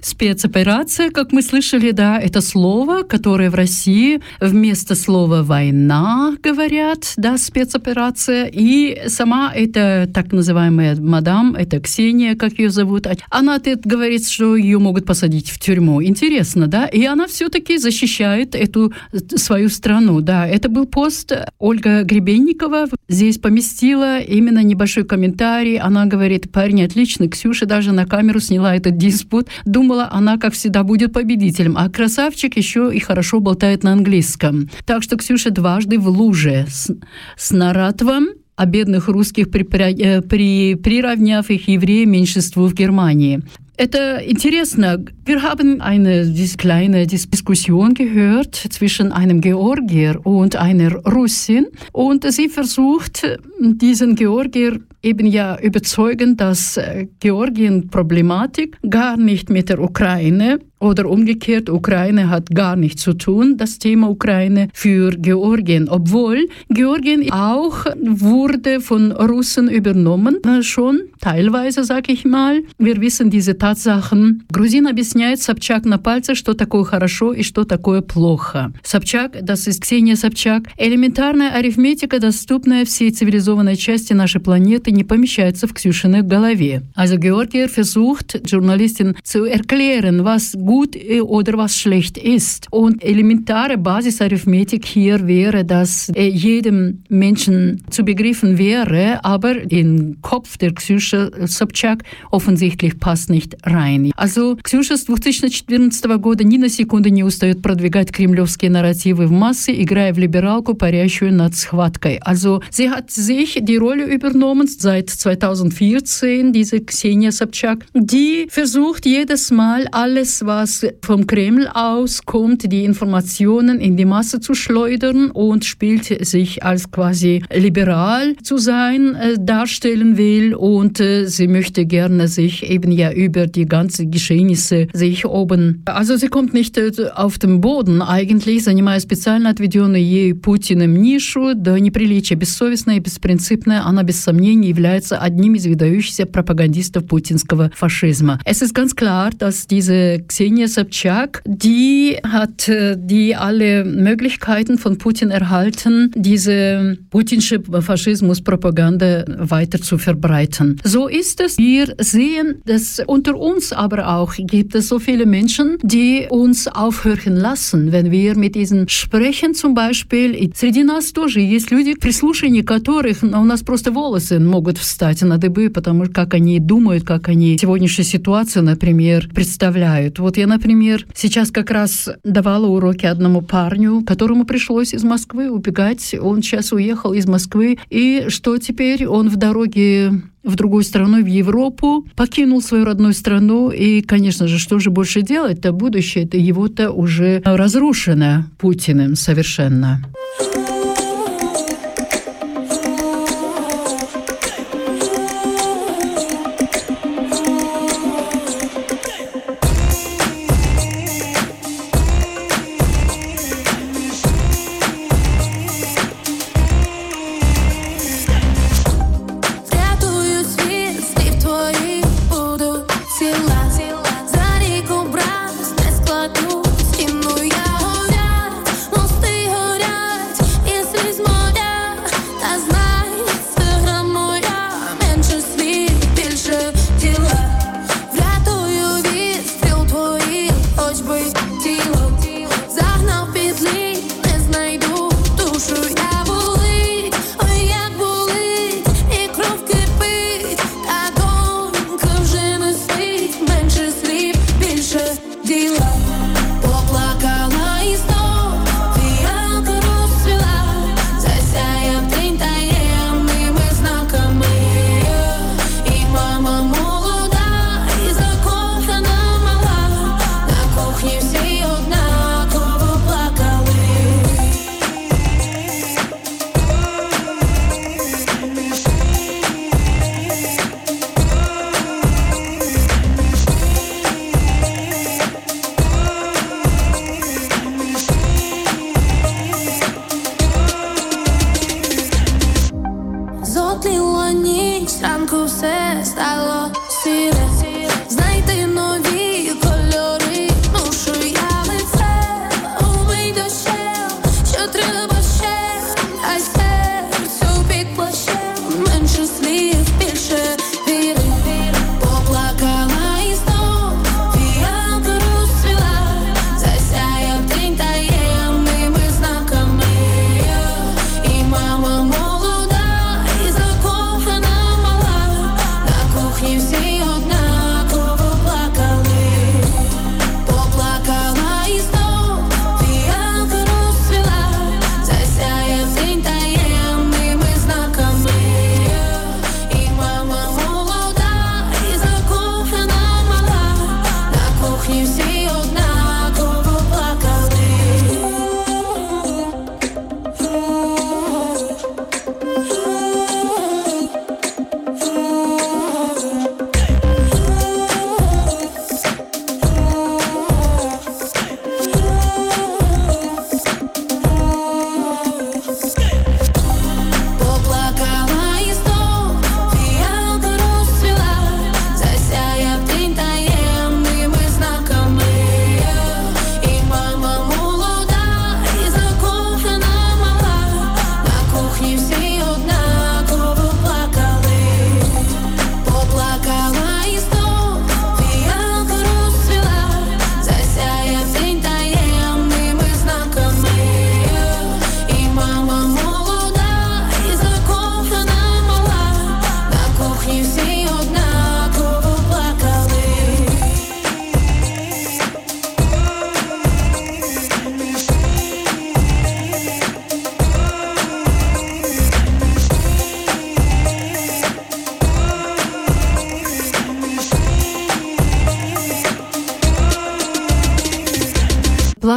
Спецоперация, 0.05 1.11
как 1.11 1.33
мы 1.33 1.41
слышали, 1.41 1.91
да, 1.91 2.21
это 2.21 2.43
слово, 2.43 3.05
которое 3.05 3.49
в 3.49 3.55
России 3.55 4.21
вместо 4.39 4.95
слова 4.95 5.43
«война» 5.43 6.37
говорят, 6.43 7.15
да, 7.17 7.39
спецоперация. 7.39 8.51
И 8.53 9.09
сама 9.09 9.51
эта 9.55 10.07
так 10.13 10.31
называемая 10.31 10.97
мадам, 11.01 11.55
это 11.55 11.81
Ксения, 11.81 12.37
как 12.37 12.59
ее 12.59 12.69
зовут, 12.69 13.07
она 13.31 13.59
тут 13.61 13.87
говорит, 13.87 14.29
что 14.29 14.57
ее 14.57 14.79
могут 14.79 15.07
посадить 15.07 15.49
в 15.49 15.59
тюрьму. 15.59 16.03
Интересно, 16.03 16.67
да? 16.67 16.87
И 16.87 17.03
она 17.07 17.27
все-таки 17.27 17.79
защищает 17.79 18.55
эту 18.55 18.93
свою 19.37 19.71
страну, 19.71 20.21
да. 20.21 20.47
Это 20.47 20.69
был 20.69 20.85
пост 20.85 21.33
Ольга 21.59 22.03
Гребенникова. 22.03 22.89
Здесь 23.09 23.39
поместила 23.39 24.21
именно 24.21 24.63
небольшой 24.63 25.05
комментарий. 25.05 25.79
Она 25.79 26.05
говорит, 26.05 26.53
парень 26.53 26.85
отличный. 26.85 27.31
Ксюша 27.31 27.65
даже 27.65 27.93
на 27.93 28.05
камеру 28.05 28.41
сняла 28.41 28.77
этот 28.77 28.99
диспут. 28.99 29.49
Думала, 29.65 29.94
она, 30.01 30.39
как 30.39 30.53
всегда, 30.53 30.83
будет 30.83 31.13
победителем. 31.13 31.77
А 31.77 31.89
красавчик 31.89 32.57
еще 32.57 32.91
и 32.95 32.99
хорошо 33.01 33.41
болтает 33.41 33.83
на 33.85 33.93
английском. 33.93 34.69
Так 34.85 35.03
что 35.03 35.17
Ксюша 35.17 35.51
дважды 35.51 35.99
в 35.99 36.09
луже 36.09 36.67
с, 36.69 36.91
с 37.37 37.51
Наратовым 37.53 38.29
о 38.57 38.67
бедных 38.67 39.09
русских, 39.09 39.49
припря- 39.49 39.97
э, 39.99 40.23
при, 40.23 40.75
приравняв 40.77 41.51
их 41.51 41.69
евреям 41.69 42.11
меньшинству 42.11 42.67
в 42.67 42.75
Германии. 42.75 43.43
Это 43.77 44.23
интересно. 44.25 45.05
Wir 45.27 45.43
haben 45.43 45.81
eine 45.81 46.25
kleine 46.57 47.07
Dis- 47.07 47.29
Diskussion 47.29 47.93
gehört 47.95 48.55
zwischen 48.55 49.11
einem 49.11 49.41
Georgier 49.41 50.25
und 50.25 50.55
einer 50.55 50.95
Russin. 51.05 51.67
Und 51.93 52.25
sie 52.31 52.49
versucht, 52.49 53.27
diesen 53.59 54.15
Georgier 54.15 54.79
eben 55.05 55.27
ja 55.27 55.59
überzeugen, 55.61 56.37
dass 56.37 56.77
äh, 56.77 57.07
Georgien-Problematik 57.21 58.79
gar 58.89 59.17
nicht 59.17 59.51
mit 59.51 59.69
der 59.69 59.81
Ukraine 59.81 60.59
oder 60.84 61.10
umgekehrt, 61.10 61.70
Ukraine 61.70 62.30
hat 62.30 62.50
gar 62.50 62.76
nichts 62.76 63.04
zu 63.04 63.14
tun, 63.14 63.58
das 63.58 63.80
Thema 63.80 64.10
Ukraine 64.10 64.70
für 64.74 65.12
Georgien, 65.12 65.90
obwohl 65.90 66.48
Georgien 66.70 67.32
auch 67.32 67.86
wurde 68.02 68.80
von 68.80 69.12
Russen 69.12 69.70
übernommen, 69.70 70.38
äh, 70.44 70.64
schon 70.64 71.02
teilweise, 71.20 71.84
sag 71.84 72.10
ich 72.10 72.26
mal. 72.26 72.62
Wir 72.78 73.02
wissen 73.02 73.30
diese 73.30 73.58
Tatsachen. 73.58 74.44
Грузин 74.52 74.88
объясняет 74.88 75.42
Собчак 75.42 75.86
на 75.86 75.98
пальце, 75.98 76.36
что 76.36 76.54
такое 76.54 76.84
хорошо 76.84 77.34
и 77.34 77.44
что 77.44 77.66
такое 77.66 78.02
плохо. 78.02 78.72
Собчак, 78.84 79.36
das 79.42 79.68
ist 79.68 79.82
Ксения 79.82 80.16
Собчак, 80.16 80.70
элементарная 80.78 81.52
арифметика, 81.52 82.20
доступная 82.20 82.86
всей 82.86 83.12
цивилизованной 83.12 83.76
части 83.76 84.14
нашей 84.14 84.40
планеты, 84.42 84.92
не 84.92 85.04
помещается 85.04 85.68
в 85.68 85.74
Ксюшиной 85.74 86.22
голове. 86.22 86.84
Also 86.96 87.18
Georgier 87.18 87.68
versucht, 87.68 88.42
Journalistin 88.46 89.16
zu 89.24 89.44
erklären, 89.44 90.24
was 90.24 90.56
gut 90.58 90.73
äh, 90.74 91.22
oder 91.22 91.58
was 91.58 91.78
schlecht 91.78 92.18
ist. 92.18 92.68
Und 92.72 93.04
elementare 93.04 93.78
Basisarithmetik 93.78 94.86
hier 94.86 95.28
wäre, 95.28 95.66
dass 95.66 96.10
äh, 96.10 96.28
jedem 96.28 97.04
Menschen 97.10 97.84
zu 97.90 98.04
begriffen 98.04 98.58
wäre, 98.58 99.24
aber 99.24 99.72
im 99.72 100.18
Kopf 100.22 100.58
der 100.58 100.74
Ксюша 100.74 101.32
Собчак 101.48 102.04
offensichtlich 102.32 103.00
passt 103.00 103.30
nicht 103.30 103.56
rein. 103.64 104.12
Also 104.16 104.58
Ксюша 104.64 104.98
с 104.98 105.06
2014 105.06 106.06
года 106.18 106.44
ни 106.44 106.58
на 106.58 106.70
секунду 106.70 107.10
не 107.10 107.24
устает 107.24 107.62
продвигать 107.62 108.12
кремлевские 108.12 108.72
нарративы 108.72 109.28
в 109.28 109.32
массы, 109.32 109.72
играя 109.82 110.14
в 110.14 110.20
либералку, 110.20 110.74
парящую 110.74 111.34
над 111.34 111.56
схваткой. 111.56 112.20
Also 112.26 112.62
sie 112.72 112.90
hat 112.90 113.12
sich 113.12 113.60
die 113.62 113.78
Rolle 113.78 114.06
übernommen 114.06 114.68
seit 114.68 115.10
2014, 115.10 116.54
diese 116.54 116.80
Xenia 116.82 117.32
Собчак, 117.32 117.86
die 117.94 118.48
versucht 118.50 119.06
jedes 119.06 119.52
Mal 119.52 119.88
alles, 119.92 120.46
was 120.46 120.63
was 120.64 120.86
vom 121.02 121.28
Kreml 121.28 121.68
aus 121.74 122.26
kommt, 122.26 122.72
die 122.72 122.84
Informationen 122.84 123.80
in 123.80 123.98
die 123.98 124.06
Masse 124.06 124.40
zu 124.40 124.54
schleudern 124.54 125.32
und 125.32 125.66
spielt 125.66 126.06
sich 126.26 126.64
als 126.64 126.92
quasi 126.92 127.44
liberal 127.54 128.36
zu 128.44 128.58
sein 128.58 129.16
äh, 129.16 129.36
darstellen 129.40 130.18
will 130.18 130.56
und 130.56 131.00
äh, 131.00 131.26
sie 131.28 131.48
möchte 131.48 131.86
gerne 131.86 132.28
sich 132.28 132.70
eben 132.70 132.92
ja 132.92 133.12
über 133.12 133.48
die 133.48 133.66
ganzen 133.66 134.12
Geschehnisse 134.12 134.88
sich 134.94 135.26
oben. 135.26 135.84
Also 135.86 136.18
sie 136.18 136.28
kommt 136.28 136.54
nicht 136.54 136.78
äh, 136.78 136.92
auf 137.16 137.38
den 137.38 137.62
Boden 137.62 138.02
eigentlich, 138.02 138.64
занимая 138.64 139.00
специально 139.00 139.50
отведенную 139.50 140.04
ей 140.04 140.34
Путиным 140.34 140.94
нишу, 140.94 141.54
до 141.56 141.80
неприличия 141.80 142.38
бессовестная 142.38 142.98
и 142.98 143.00
беспринципная, 143.00 143.86
она 143.86 144.04
без 144.04 144.22
сомнений 144.22 144.70
является 144.70 145.18
одним 145.18 145.56
из 145.56 145.66
выдающихся 145.66 146.26
пропагандистов 146.26 147.06
путинского 147.06 147.72
фашизма. 147.76 148.40
Es 148.46 148.62
ist 148.62 148.74
ganz 148.74 148.96
klar, 148.96 149.32
dass 149.38 149.68
diese 149.68 150.24
Xenia 150.44 150.68
Sobchak, 150.68 151.42
die 151.46 152.18
hat 152.24 152.72
die 152.96 153.36
alle 153.36 153.86
Möglichkeiten 153.86 154.78
von 154.78 154.98
Putin 154.98 155.32
erhalten, 155.32 156.12
diese 156.16 156.98
putinsche 157.10 157.62
Faschismuspropaganda 157.62 159.26
weiter 159.38 159.82
zu 159.82 159.98
verbreiten. 159.98 160.80
So 160.84 161.08
ist 161.08 161.42
es. 161.42 161.58
Wir 161.58 161.96
sehen, 162.00 162.62
dass 162.66 163.02
unter 163.06 163.38
uns 163.38 163.74
aber 163.74 164.08
auch 164.08 164.34
gibt 164.38 164.76
es 164.76 164.88
so 164.88 165.00
viele 165.00 165.26
Menschen, 165.26 165.78
die 165.82 166.28
uns 166.30 166.68
aufhören 166.68 167.36
lassen, 167.36 167.92
wenn 167.92 168.12
wir 168.12 168.36
mit 168.38 168.56
diesen 168.56 168.88
sprechen 168.88 169.54
zum 169.54 169.74
Beispiel. 169.74 170.36
И 170.36 170.52
среди 170.54 170.84
нас 170.84 171.12
тоже 171.12 171.40
есть 171.40 171.72
люди, 171.72 171.96
при 171.96 172.12
слушании 172.12 172.62
которых 172.62 173.22
ну, 173.22 173.42
у 173.42 173.46
нас 173.46 173.64
просто 173.64 173.92
волосы 173.92 174.40
могут 174.40 174.78
встать 174.78 175.22
на 175.22 175.38
дыбы, 175.38 175.70
потому 175.70 176.06
что 176.06 176.14
как 176.14 176.34
они 176.34 176.60
думают, 176.60 177.04
как 177.04 177.30
они 177.30 177.58
сегодняшнюю 177.58 178.06
ситуацию, 178.06 178.64
например, 178.64 179.30
представляют. 179.34 180.20
Вот 180.20 180.33
я, 180.37 180.47
например, 180.47 181.07
сейчас 181.15 181.51
как 181.51 181.71
раз 181.71 182.09
давала 182.23 182.67
уроки 182.67 183.07
одному 183.07 183.43
парню, 183.43 184.03
которому 184.07 184.45
пришлось 184.45 184.95
из 184.95 185.05
Москвы 185.05 185.51
убегать. 185.51 186.15
Он 186.21 186.43
сейчас 186.43 186.73
уехал 186.73 187.13
из 187.13 187.27
Москвы. 187.27 187.79
И 187.91 188.27
что 188.29 188.59
теперь? 188.59 189.07
Он 189.07 189.29
в 189.29 189.37
дороге 189.37 190.13
в 190.43 190.57
другую 190.57 190.85
страну, 190.85 191.23
в 191.23 191.27
Европу, 191.27 192.07
покинул 192.17 192.61
свою 192.61 192.85
родную 192.85 193.15
страну. 193.15 193.71
И, 193.71 194.03
конечно 194.03 194.47
же, 194.47 194.59
что 194.59 194.79
же 194.79 194.91
больше 194.91 195.23
делать-то? 195.23 195.73
Будущее 195.73 196.25
это 196.25 196.37
его-то 196.37 196.91
уже 196.91 197.41
разрушено 197.45 198.45
Путиным 198.59 199.17
совершенно. 199.17 200.05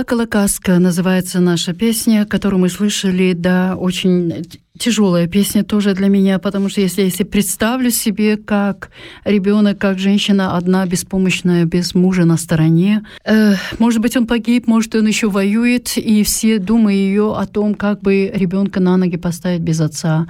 Плакала 0.07 0.25
каска 0.25 0.79
называется 0.79 1.41
наша 1.41 1.73
песня, 1.73 2.25
которую 2.25 2.61
мы 2.61 2.69
слышали, 2.69 3.33
да, 3.33 3.75
очень 3.75 4.47
тяжелая 4.79 5.27
песня 5.27 5.65
тоже 5.65 5.93
для 5.93 6.07
меня, 6.07 6.39
потому 6.39 6.69
что 6.69 6.79
если, 6.79 7.01
если 7.01 7.25
представлю 7.25 7.89
себе, 7.91 8.37
как 8.37 8.89
ребенок, 9.25 9.79
как 9.79 9.99
женщина 9.99 10.55
одна, 10.55 10.85
беспомощная, 10.85 11.65
без 11.65 11.93
мужа 11.93 12.23
на 12.23 12.37
стороне, 12.37 13.03
э, 13.25 13.55
может 13.79 13.99
быть, 13.99 14.15
он 14.15 14.27
погиб, 14.27 14.65
может, 14.65 14.95
он 14.95 15.07
еще 15.07 15.29
воюет, 15.29 15.97
и 15.97 16.23
все 16.23 16.57
думают 16.57 16.97
ее 16.97 17.35
о 17.35 17.45
том, 17.45 17.75
как 17.75 17.99
бы 17.99 18.31
ребенка 18.33 18.79
на 18.79 18.95
ноги 18.95 19.17
поставить 19.17 19.59
без 19.59 19.81
отца, 19.81 20.25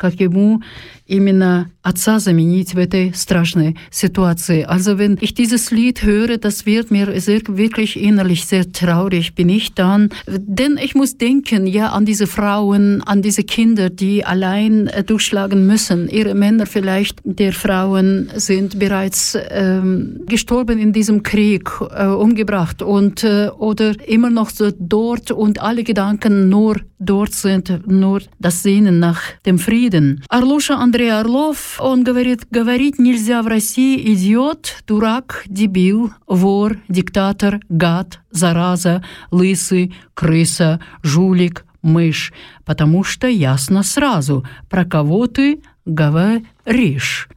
как 0.00 0.18
ему 0.18 0.62
именно 1.06 1.70
отца 1.82 2.20
заменить 2.20 2.74
в 2.74 2.78
этой 2.78 3.12
страшной 3.14 3.76
Situation. 3.90 4.64
Also 4.66 4.96
wenn 4.96 5.18
ich 5.20 5.34
dieses 5.34 5.70
Lied 5.70 6.02
höre, 6.02 6.38
das 6.38 6.66
wird 6.66 6.90
mir 6.90 7.20
sehr, 7.20 7.40
wirklich 7.48 8.00
innerlich 8.00 8.46
sehr 8.46 8.70
traurig, 8.70 9.34
bin 9.34 9.48
ich 9.48 9.74
dann. 9.74 10.10
Denn 10.26 10.78
ich 10.82 10.94
muss 10.94 11.18
denken, 11.18 11.66
ja, 11.66 11.88
an 11.88 12.04
diese 12.04 12.26
Frauen, 12.26 13.02
an 13.02 13.22
diese 13.22 13.42
Kinder, 13.42 13.90
die 13.90 14.24
allein 14.24 14.86
äh, 14.86 15.02
durchschlagen 15.02 15.66
müssen. 15.66 16.08
Ihre 16.08 16.34
Männer 16.34 16.66
vielleicht 16.66 17.18
der 17.24 17.52
Frauen 17.52 18.30
sind 18.36 18.78
bereits 18.78 19.36
ähm, 19.50 20.20
gestorben 20.26 20.78
in 20.78 20.92
diesem 20.92 21.22
Krieg, 21.22 21.68
äh, 21.90 22.06
umgebracht 22.06 22.82
und 22.82 23.24
äh, 23.24 23.48
oder 23.58 23.94
immer 24.08 24.30
noch 24.30 24.50
so 24.50 24.70
dort 24.78 25.30
und 25.30 25.60
alle 25.60 25.82
Gedanken 25.82 26.48
nur 26.48 26.76
dort 27.00 27.32
sind, 27.32 27.86
nur 27.86 28.20
das 28.38 28.62
Sehnen 28.62 28.98
nach 29.00 29.20
dem 29.44 29.58
Frieden. 29.58 29.83
Arlusha 30.29 30.75
Андрей 30.75 31.11
Орлов, 31.11 31.77
он 31.79 32.03
говорит, 32.03 32.47
говорить 32.49 32.99
нельзя 32.99 33.41
в 33.41 33.47
России 33.47 34.13
идиот, 34.13 34.83
дурак, 34.87 35.43
дебил, 35.47 36.11
вор, 36.27 36.77
диктатор, 36.87 37.59
гад, 37.69 38.19
зараза, 38.31 39.03
лысый, 39.31 39.95
крыса, 40.13 40.79
жулик, 41.03 41.65
мышь, 41.81 42.33
потому 42.65 43.03
что 43.03 43.27
ясно 43.27 43.83
сразу, 43.83 44.45
про 44.69 44.85
кого 44.85 45.27
ты 45.27 45.61
говоришь. 45.85 46.45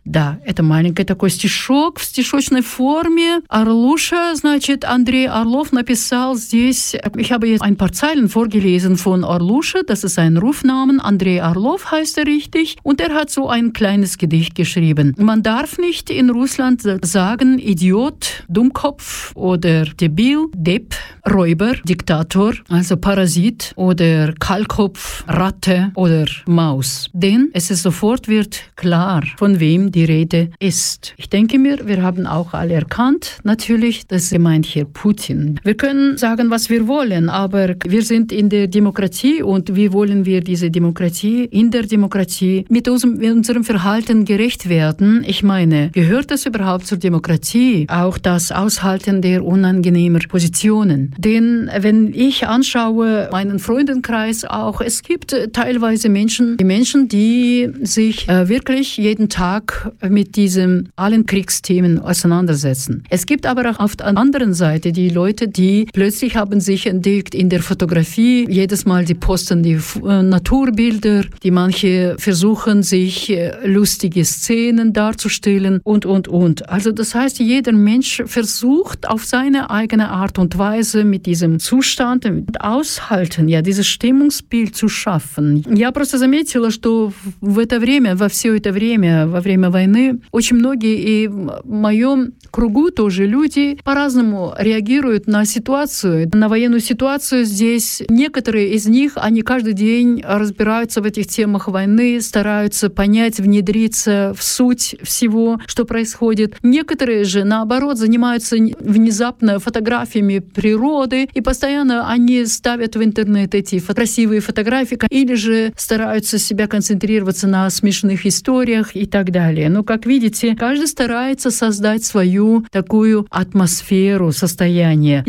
Да, 0.05 0.39
это 0.45 0.63
маленький 0.63 1.05
такой 1.05 1.29
стишок 1.29 1.99
в 1.99 2.03
стишочной 2.03 2.61
форме. 2.61 3.41
Орлуша, 3.47 4.35
значит, 4.35 4.85
Андрей 4.85 5.27
Орлов 5.27 5.71
написал 5.71 6.35
здесь, 6.35 6.95
ich 7.17 7.31
habe 7.31 7.47
jetzt 7.47 7.61
ein 7.61 7.77
paar 7.77 7.91
Zeilen 7.91 8.29
vorgelesen 8.29 8.97
von 8.97 9.23
Orlusha, 9.23 9.81
das 9.87 10.03
ist 10.03 10.19
ein 10.19 10.37
Rufnamen, 10.37 10.99
Andrei 10.99 11.43
Orlov 11.43 11.89
heißt 11.91 12.17
er 12.17 12.27
richtig, 12.27 12.77
und 12.83 13.01
er 13.01 13.13
hat 13.13 13.29
so 13.29 13.49
ein 13.49 13.73
kleines 13.73 14.17
Gedicht 14.17 14.55
geschrieben. 14.55 15.15
Man 15.17 15.41
darf 15.41 15.77
nicht 15.77 16.09
in 16.09 16.29
Russland 16.29 16.81
sagen 17.01 17.59
Idiot, 17.59 18.43
Dummkopf 18.49 19.35
oder 19.35 19.85
Debil, 19.85 20.47
Depp, 20.53 20.95
Räuber, 21.29 21.75
Diktator, 21.85 22.53
also 22.69 22.97
Parasit 22.97 23.73
oder 23.75 24.33
Kahlkopf, 24.33 25.23
Ratte 25.27 25.91
oder 25.95 26.25
Maus. 26.45 27.09
Denn 27.13 27.49
es 27.53 27.71
ist 27.71 27.83
sofort 27.83 28.27
wird 28.27 28.59
klar, 28.75 29.16
von 29.36 29.60
wem 29.60 29.92
die 29.92 30.04
Rede 30.04 30.50
ist. 30.58 31.14
Ich 31.16 31.28
denke 31.28 31.58
mir, 31.58 31.86
wir 31.86 32.02
haben 32.02 32.26
auch 32.26 32.54
alle 32.54 32.74
erkannt, 32.74 33.38
natürlich, 33.44 34.06
das 34.06 34.32
meint 34.38 34.66
hier 34.66 34.84
Putin. 34.84 35.60
Wir 35.62 35.74
können 35.74 36.16
sagen, 36.18 36.50
was 36.50 36.70
wir 36.70 36.86
wollen, 36.86 37.28
aber 37.28 37.74
wir 37.86 38.02
sind 38.02 38.32
in 38.32 38.48
der 38.48 38.66
Demokratie 38.66 39.42
und 39.42 39.74
wie 39.76 39.92
wollen 39.92 40.24
wir 40.24 40.40
diese 40.40 40.70
Demokratie 40.70 41.44
in 41.44 41.70
der 41.70 41.84
Demokratie 41.84 42.64
mit 42.68 42.88
unserem, 42.88 43.64
Verhalten 43.64 44.24
gerecht 44.24 44.68
werden? 44.68 45.24
Ich 45.26 45.42
meine, 45.42 45.90
gehört 45.90 46.30
das 46.30 46.46
überhaupt 46.46 46.86
zur 46.86 46.98
Demokratie? 46.98 47.86
Auch 47.88 48.18
das 48.18 48.52
Aushalten 48.52 49.20
der 49.20 49.44
unangenehmer 49.44 50.20
Positionen. 50.28 51.14
Denn 51.18 51.70
wenn 51.80 52.12
ich 52.14 52.46
anschaue, 52.46 53.28
meinen 53.32 53.58
Freundenkreis 53.58 54.44
auch, 54.44 54.80
es 54.80 55.02
gibt 55.02 55.36
teilweise 55.52 56.08
Menschen, 56.08 56.56
die 56.56 56.64
Menschen, 56.64 57.08
die 57.08 57.68
sich 57.82 58.28
äh, 58.28 58.48
wirklich 58.48 58.98
jeden 59.07 59.29
Tag 59.29 59.91
mit 60.07 60.35
diesen 60.35 60.89
allen 60.95 61.25
Kriegsthemen 61.25 61.99
auseinandersetzen. 61.99 63.03
Es 63.09 63.25
gibt 63.25 63.45
aber 63.45 63.69
auch 63.69 63.79
auf 63.79 63.95
der 63.95 64.07
anderen 64.17 64.53
Seite 64.53 64.91
die 64.91 65.09
Leute, 65.09 65.47
die 65.47 65.87
plötzlich 65.93 66.35
haben 66.35 66.59
sich 66.59 66.87
entdeckt 66.87 67.33
in 67.35 67.49
der 67.49 67.61
Fotografie. 67.61 68.45
Jedes 68.49 68.85
Mal 68.85 69.05
die 69.05 69.13
posten 69.15 69.63
die 69.63 69.79
äh, 70.05 70.21
Naturbilder, 70.21 71.23
die 71.43 71.51
manche 71.51 72.15
versuchen 72.17 72.83
sich 72.83 73.29
äh, 73.29 73.51
lustige 73.65 74.23
Szenen 74.25 74.93
darzustellen 74.93 75.79
und 75.83 76.05
und 76.05 76.27
und. 76.27 76.69
Also 76.69 76.91
das 76.91 77.15
heißt, 77.15 77.39
jeder 77.39 77.71
Mensch 77.71 78.23
versucht 78.25 79.07
auf 79.07 79.25
seine 79.25 79.69
eigene 79.69 80.09
Art 80.09 80.37
und 80.39 80.57
Weise 80.57 81.03
mit 81.03 81.25
diesem 81.25 81.59
Zustand 81.59 82.25
mit 82.25 82.61
aushalten, 82.61 83.47
ja, 83.47 83.61
dieses 83.61 83.87
Stimmungsbild 83.87 84.75
zu 84.75 84.87
schaffen. 84.87 85.63
Я 85.75 85.91
просто 85.91 86.17
заметила, 86.17 86.71
что 86.71 87.13
в 87.41 87.59
это 87.59 87.79
время, 87.79 88.15
во 88.15 88.27
все 88.27 88.55
это 88.55 88.71
время, 88.71 88.96
во 88.98 89.40
время 89.40 89.70
войны, 89.70 90.20
очень 90.32 90.56
многие 90.56 90.98
и 90.98 91.28
в 91.28 91.62
моем 91.64 92.32
кругу 92.50 92.90
тоже 92.90 93.26
люди 93.26 93.78
по-разному 93.84 94.54
реагируют 94.58 95.26
на 95.26 95.44
ситуацию, 95.44 96.28
на 96.32 96.48
военную 96.48 96.80
ситуацию 96.80 97.44
здесь. 97.44 98.02
Некоторые 98.08 98.72
из 98.72 98.86
них, 98.86 99.12
они 99.16 99.42
каждый 99.42 99.72
день 99.72 100.22
разбираются 100.26 101.00
в 101.00 101.04
этих 101.04 101.26
темах 101.26 101.68
войны, 101.68 102.20
стараются 102.20 102.90
понять, 102.90 103.38
внедриться 103.38 104.34
в 104.36 104.42
суть 104.42 104.96
всего, 105.02 105.60
что 105.66 105.84
происходит. 105.84 106.56
Некоторые 106.62 107.24
же, 107.24 107.44
наоборот, 107.44 107.98
занимаются 107.98 108.56
внезапно 108.56 109.58
фотографиями 109.58 110.38
природы, 110.38 111.28
и 111.34 111.40
постоянно 111.40 112.10
они 112.10 112.44
ставят 112.46 112.96
в 112.96 113.02
интернет 113.02 113.54
эти 113.54 113.78
красивые 113.78 114.40
фотографии, 114.40 114.98
или 115.10 115.34
же 115.34 115.72
стараются 115.76 116.38
себя 116.38 116.66
концентрироваться 116.66 117.46
на 117.46 117.68
смешных 117.70 118.26
историях 118.26 118.87
и 118.94 119.06
так 119.06 119.30
далее. 119.30 119.68
Но, 119.68 119.82
как 119.82 120.06
видите, 120.06 120.54
каждый 120.54 120.88
старается 120.88 121.50
создать 121.50 122.04
свою 122.04 122.64
такую 122.70 123.26
атмосферу, 123.30 124.32
состояние. 124.32 125.22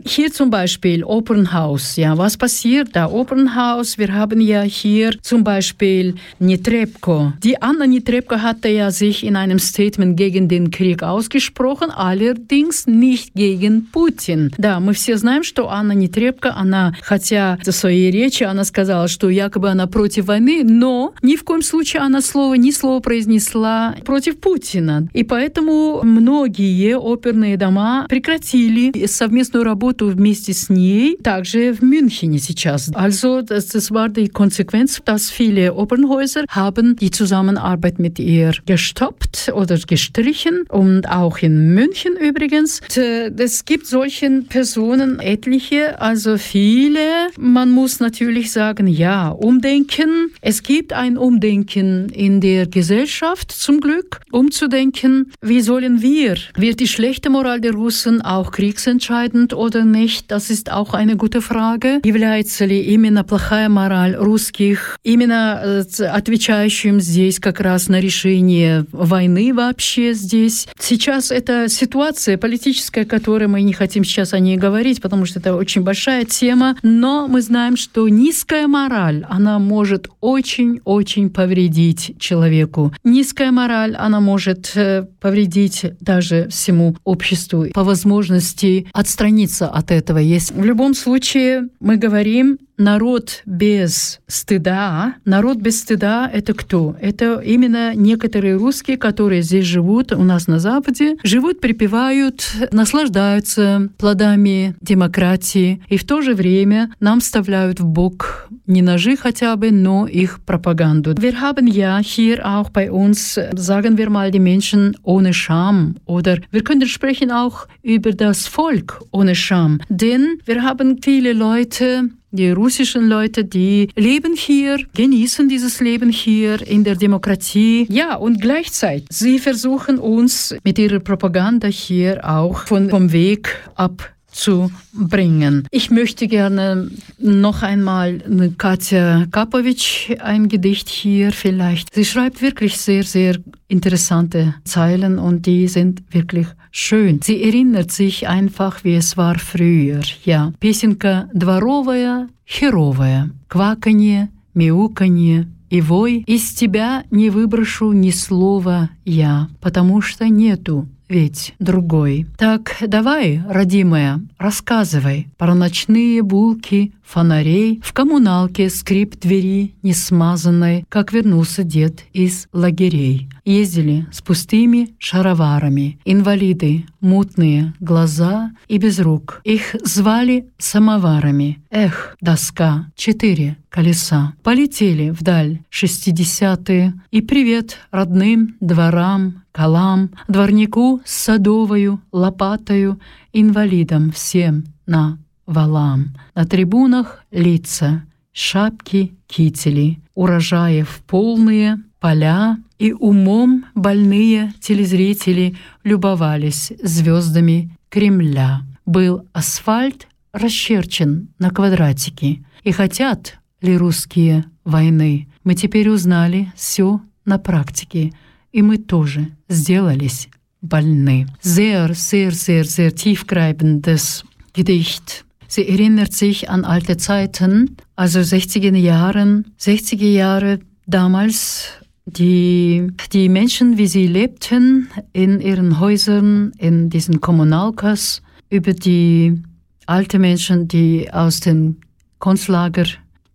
hier 0.06 0.32
zum 0.32 0.50
Beispiel 0.50 1.04
Open 1.04 1.52
House, 1.52 1.97
ja, 1.97 2.18
was 2.18 2.38
passiert 2.38 2.95
da? 2.95 3.12
Open 3.12 3.56
House, 3.56 3.97
wir 3.97 4.14
haben 4.14 4.39
ja 4.41 4.62
hier 4.62 5.12
zum 5.22 5.43
Beispiel 5.43 6.16
Nitrebko. 6.39 7.34
Die 7.43 7.62
Anna 7.62 7.88
Nitrebko 7.88 8.38
hatte 8.38 8.70
ja 8.70 8.91
sich 8.91 9.26
in 9.26 9.36
einem 9.36 9.60
Statement 9.60 10.16
gegen 10.16 10.47
den 10.47 10.72
Krieg 10.72 11.04
ausgesprochen, 11.04 11.91
allerdings 11.91 12.88
nicht 12.88 13.34
gegen 13.36 13.89
Путин. 13.91 14.52
Да, 14.58 14.80
мы 14.80 14.93
все 14.93 15.18
знаем, 15.18 15.43
что 15.43 15.70
Анна 15.70 15.93
Нетребко, 15.93 16.56
она, 16.56 16.93
хотя 17.02 17.58
в 17.66 17.72
своей 17.72 18.12
речи 18.12 18.43
она 18.43 18.64
сказала, 18.64 19.08
что 19.08 19.30
якобы 19.30 19.70
она 19.70 19.88
против 19.88 20.28
войны, 20.28 20.64
но 20.64 21.14
ни 21.22 21.36
в 21.36 21.43
коем 21.43 21.62
случае 21.62 22.02
она 22.02 22.22
слово, 22.22 22.54
ни 22.56 22.72
слова 22.72 23.00
произнесла 23.02 23.95
против 24.06 24.39
Путина. 24.39 25.08
И 25.14 25.24
поэтому 25.24 26.02
многие 26.04 27.00
оперные 27.04 27.58
дома 27.58 28.06
прекратили 28.08 29.06
совместную 29.06 29.64
работу 29.64 30.08
вместе 30.08 30.54
с 30.54 30.70
ней, 30.70 31.18
также 31.18 31.74
в 31.74 31.82
München 31.82 32.38
сейчас. 32.39 32.89
Also 32.93 33.41
das, 33.41 33.68
das 33.68 33.91
war 33.91 34.10
die 34.10 34.30
Konsequenz, 34.30 35.02
dass 35.04 35.30
viele 35.30 35.74
Opernhäuser 35.74 36.45
haben 36.50 36.95
die 36.95 37.12
Zusammenarbeit 37.12 38.00
mit 38.00 38.20
ihr 38.20 38.54
gestoppt 38.66 39.52
oder 39.54 39.78
gestrichen 39.78 40.64
und 40.70 41.10
auch 41.10 41.39
in 41.39 41.74
München 41.74 42.16
übrigens. 42.16 42.82
Es 42.95 43.66
gibt 43.66 43.88
solchen 43.88 44.47
Personen 44.47 45.20
etliche, 45.20 46.00
also 46.02 46.38
viele. 46.38 47.30
Man 47.38 47.72
muss 47.72 48.00
natürlich 48.00 48.52
sagen, 48.52 48.88
ja, 48.88 49.30
Umdenken. 49.30 50.32
Es 50.41 50.64
gibt 50.64 50.93
ein 50.93 51.18
Umdenken 51.18 52.10
in 52.10 52.41
der 52.41 52.68
Gesellschaft 52.68 53.52
zum 53.52 53.80
Glück, 53.80 54.22
umzudenken, 54.32 55.32
wie 55.41 55.62
sollen 55.62 56.02
wir, 56.02 56.36
wird 56.56 56.80
die 56.80 56.88
schlechte 56.95 57.28
Moral 57.28 57.61
der 57.61 57.72
Russen 57.72 58.22
auch 58.22 58.53
kriegsentscheidend 58.53 59.53
oder 59.53 59.84
nicht? 59.84 60.30
Das 60.30 60.49
ist 60.49 60.70
auch 60.70 60.95
eine 60.95 61.16
gute 61.16 61.40
Frage. 61.40 62.01
Является 62.05 62.66
ли 62.66 62.80
именно 62.80 63.24
плохая 63.24 63.68
мораль 63.68 64.14
русских 64.14 64.97
именно 65.03 65.84
отвечающим 65.99 67.01
здесь 67.01 67.40
как 67.40 67.59
раз 67.59 67.88
на 67.88 67.99
решение 67.99 68.86
войны 68.92 69.53
вообще 69.53 70.14
здесь? 70.14 70.68
Сейчас 70.78 71.32
эта 71.32 71.68
ситуация 71.68 72.38
политическая, 72.38 73.05
которой 73.05 73.49
мы 73.49 73.62
не 73.62 73.72
хотим 73.72 74.05
сейчас 74.05 74.32
о 74.32 74.38
ней 74.38 74.57
говорить, 74.57 75.03
потому 75.03 75.26
что 75.26 75.40
это 75.40 75.57
очень 75.57 75.82
большая 75.82 76.24
тема, 76.24 76.76
но 76.84 77.26
мы 77.26 77.42
знаем, 77.42 77.76
что 77.76 78.09
низкая 78.09 78.68
мораль, 78.68 79.26
она 79.28 79.59
может 79.59 80.09
очень-очень 80.20 81.30
повредить 81.30 82.14
человеку. 82.20 82.95
Низкая 83.03 83.51
мораль, 83.51 83.97
она 83.97 84.20
может 84.20 84.72
повредить 85.20 85.86
даже 86.01 86.47
всему 86.51 86.84
обществу 87.05 87.66
по 87.72 87.85
возможности 87.85 88.87
отстраниться 88.93 89.68
от 89.68 89.91
этого. 89.91 90.18
Есть 90.18 90.53
в 90.53 90.64
любом 90.64 90.95
случае 90.95 91.68
мы 91.80 91.97
говорим 91.97 92.59
народ 92.76 93.43
без 93.47 94.20
стыда. 94.26 95.14
Народ 95.24 95.59
без 95.59 95.80
стыда— 95.80 96.30
это 96.32 96.55
кто? 96.55 96.97
Это 97.01 97.41
именно 97.41 97.95
некоторые 97.95 98.57
русские, 98.57 98.97
которые 98.97 99.43
здесь 99.43 99.64
живут, 99.64 100.12
у 100.12 100.24
нас 100.24 100.49
на 100.49 100.59
Западе, 100.59 101.16
живут, 101.22 101.61
припевают, 101.61 102.45
наслаждаются 102.72 103.91
плодами 103.99 104.74
демократии, 104.80 105.82
и 105.89 105.97
в 105.97 106.05
то 106.05 106.22
же 106.22 106.35
время 106.35 106.93
нам 107.01 107.20
вставляют 107.20 107.80
в 107.80 107.87
бок 107.87 108.49
не 108.66 108.82
ножи 108.82 109.16
хотя 109.16 109.57
бы, 109.57 109.70
но 109.70 110.07
их 110.07 110.41
пропаганду. 110.41 111.12
Wir 111.14 111.41
haben 111.41 111.66
ja 111.66 111.99
hier 111.99 112.47
auch 112.47 112.70
bei 112.70 112.91
uns, 112.91 113.39
sagen 113.53 113.99
wir 113.99 114.11
mal, 114.11 114.30
die 114.30 114.41
Menschen 114.41 114.97
ohne 115.03 115.35
Scham 115.35 115.97
oder 116.07 116.39
wir 116.51 116.64
sprechen 116.83 117.31
auch 117.31 117.66
über 117.83 118.12
das 118.12 118.47
Volk 118.47 119.01
ohne 119.11 119.35
Scham, 119.35 119.81
denn 119.89 120.39
wir 120.45 120.62
haben 120.62 121.01
viele 121.03 121.33
Leute, 121.33 122.11
die 122.35 122.51
russischen 122.51 123.09
Leute, 123.09 123.45
die 123.45 123.89
leben 123.95 124.35
hier, 124.35 124.79
genießen 124.95 125.49
dieses 125.49 125.81
Leben 125.81 126.11
hier 126.11 126.66
in 126.66 126.83
der 126.83 126.97
Demokratie. 126.97 127.87
Ja, 127.89 128.16
und 128.16 128.41
gleichzeitig, 128.41 129.07
sie 129.11 129.39
versuchen 129.39 129.99
uns 129.99 130.55
mit 130.64 130.79
ihrer 130.79 130.99
Propaganda 130.99 131.68
hier 131.68 132.29
auch 132.29 132.66
von, 132.66 132.91
vom 132.91 133.12
Weg 133.12 133.57
ab 133.77 134.14
zu 134.34 134.72
bringen. 134.93 135.68
Ich 135.72 135.89
möchte 135.89 136.28
gerne 136.28 136.89
noch 137.18 137.64
einmal 137.64 138.20
Katja 138.58 139.26
Kapovic 139.32 140.18
ein 140.22 140.47
Gedicht 140.47 140.89
hier 140.89 141.32
vielleicht. 141.32 141.93
Sie 141.93 142.06
schreibt 142.06 142.41
wirklich 142.41 142.78
sehr, 142.78 143.04
sehr 143.04 143.38
interessante 143.68 144.56
Zeilen 144.64 145.20
und 145.20 145.45
die 145.45 145.68
sind 145.68 146.04
wirklich 146.12 146.47
schön. 146.72 147.20
Sie 147.24 147.41
erinnert 147.43 147.91
sich 147.91 148.28
einfach, 148.28 148.84
wie 148.84 148.95
es 148.95 149.18
war 149.18 149.39
früher. 149.39 150.02
Ja, 150.24 150.54
песенка 150.60 151.30
дворовая, 151.34 152.28
херовая, 152.45 153.30
кваканье, 153.47 154.30
мяуканье, 154.54 155.47
и 155.70 155.82
вой, 155.82 156.24
из 156.26 156.54
тебя 156.54 157.04
не 157.12 157.30
выброшу 157.30 157.91
ни 157.91 158.10
слова 158.10 158.89
я, 159.06 159.50
потому 159.62 160.02
что 160.02 160.28
нету 160.28 160.88
ведь 161.09 161.55
другой. 161.59 162.27
Так 162.39 162.77
давай, 162.81 163.43
родимая, 163.49 164.21
рассказывай 164.39 165.29
про 165.37 165.55
ночные 165.55 166.23
булки 166.23 166.93
фонарей, 167.05 167.81
в 167.85 167.93
коммуналке 167.93 168.71
скрип 168.71 169.19
двери 169.19 169.75
несмазанной, 169.83 170.85
как 170.89 171.13
вернулся 171.13 171.63
дед 171.63 172.05
из 172.13 172.49
лагерей. 172.53 173.29
Ездили 173.45 174.07
с 174.11 174.23
пустыми 174.23 174.95
шароварами, 174.99 175.99
инвалиды, 176.05 176.87
мутные 177.01 177.75
глаза 177.79 178.53
и 178.69 178.79
без 178.79 178.99
рук. 178.99 179.41
Их 179.45 179.77
звали 179.85 180.49
самоварами. 180.59 181.63
Эх, 181.71 182.17
доска, 182.21 182.91
четыре 182.97 183.59
колеса. 183.69 184.33
Полетели 184.43 185.11
вдаль 185.11 185.61
шестидесятые, 185.69 186.95
и 187.11 187.21
привет 187.21 187.79
родным 187.91 188.57
дворам, 188.61 189.43
колам, 189.53 190.11
дворнику 190.29 191.01
с 191.05 191.15
садовою, 191.15 192.01
лопатою, 192.13 193.01
инвалидам 193.33 194.11
всем 194.13 194.65
на 194.87 195.19
валам. 195.47 196.16
На 196.34 196.45
трибунах 196.45 197.24
лица, 197.30 198.05
шапки, 198.32 199.14
кители, 199.26 200.01
урожаев 200.14 201.03
полные, 201.07 201.78
поля, 202.01 202.59
и 202.78 202.92
умом 202.92 203.64
больные 203.74 204.53
телезрители 204.61 205.57
любовались 205.84 206.72
звездами 206.82 207.70
Кремля. 207.88 208.62
Был 208.84 209.26
асфальт 209.32 210.09
расчерчен 210.32 211.28
на 211.38 211.51
квадратики. 211.51 212.45
И 212.62 212.72
хотят 212.72 213.38
ли 213.61 213.76
русские 213.76 214.45
войны? 214.64 215.28
Мы 215.45 215.55
теперь 215.55 215.88
узнали 215.88 216.53
все 216.57 217.01
на 217.24 217.38
практике, 217.38 218.12
и 218.53 218.62
мы 218.62 218.78
тоже 218.78 219.28
сделались 219.49 220.28
больны. 220.61 221.26
Sehr, 221.42 221.95
sehr, 221.95 222.32
sehr, 222.32 222.64
sehr 222.64 222.95
tiefgreifendes 222.95 224.24
Gedicht. 224.55 225.24
Sie 225.55 225.69
erinnert 225.69 226.13
sich 226.13 226.51
an 226.51 226.65
alte 226.65 226.97
Zeiten, 226.97 227.77
also 227.95 228.19
60er 228.19 228.77
Jahren, 228.77 229.53
60er 229.61 230.11
Jahre 230.11 230.59
damals 230.85 231.69
die, 232.07 232.89
die 233.13 233.29
Menschen, 233.29 233.79
wie 233.79 233.87
sie 233.87 234.09
lebten 234.09 234.89
in 235.13 235.39
ihren 235.39 235.79
Häusern, 235.79 236.51
in 236.59 236.91
diesen 236.91 237.21
Kommunalkas, 237.21 238.21
über 238.51 238.73
die 238.73 239.45
alten 239.87 240.23
Menschen, 240.23 240.67
die 240.67 241.09
aus 241.13 241.39
dem 241.39 241.77
Konzlager 242.19 242.87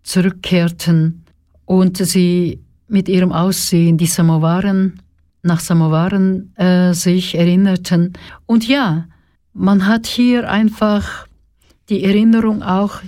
zurückkehrten 0.03 1.23
und 1.63 2.05
sie 2.05 2.59
mit 2.89 3.07
ihrem 3.07 3.31
Aussehen 3.31 3.97
die 3.97 4.07
Samovaren, 4.07 5.01
nach 5.41 5.61
Samovaren 5.61 6.53
äh, 6.57 6.93
sich 6.93 7.35
erinnerten. 7.35 8.11
Und 8.45 8.67
ja, 8.67 9.07
man 9.53 9.87
hat 9.87 10.05
hier 10.05 10.49
einfach 10.49 11.28
die 11.89 12.03
Erinnerung 12.03 12.61
auch, 12.63 13.01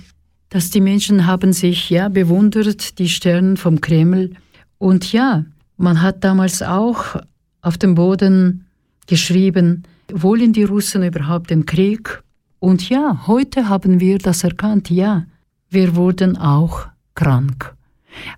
dass 0.48 0.70
die 0.70 0.80
Menschen 0.80 1.26
haben 1.26 1.52
sich 1.52 1.88
ja 1.88 2.08
bewundert, 2.08 2.98
die 2.98 3.08
Sterne 3.08 3.56
vom 3.56 3.80
Kreml. 3.80 4.32
Und 4.78 5.12
ja, 5.12 5.44
man 5.76 6.02
hat 6.02 6.24
damals 6.24 6.62
auch 6.62 7.16
auf 7.62 7.78
dem 7.78 7.94
Boden 7.94 8.66
geschrieben, 9.06 9.84
wollen 10.12 10.52
die 10.52 10.64
Russen 10.64 11.02
überhaupt 11.02 11.50
den 11.50 11.64
Krieg? 11.64 12.22
Und 12.58 12.88
ja, 12.88 13.26
heute 13.26 13.68
haben 13.68 13.98
wir 13.98 14.18
das 14.18 14.44
erkannt, 14.44 14.90
ja, 14.90 15.26
wir 15.70 15.96
wurden 15.96 16.36
auch 16.36 16.86
krank. 17.14 17.74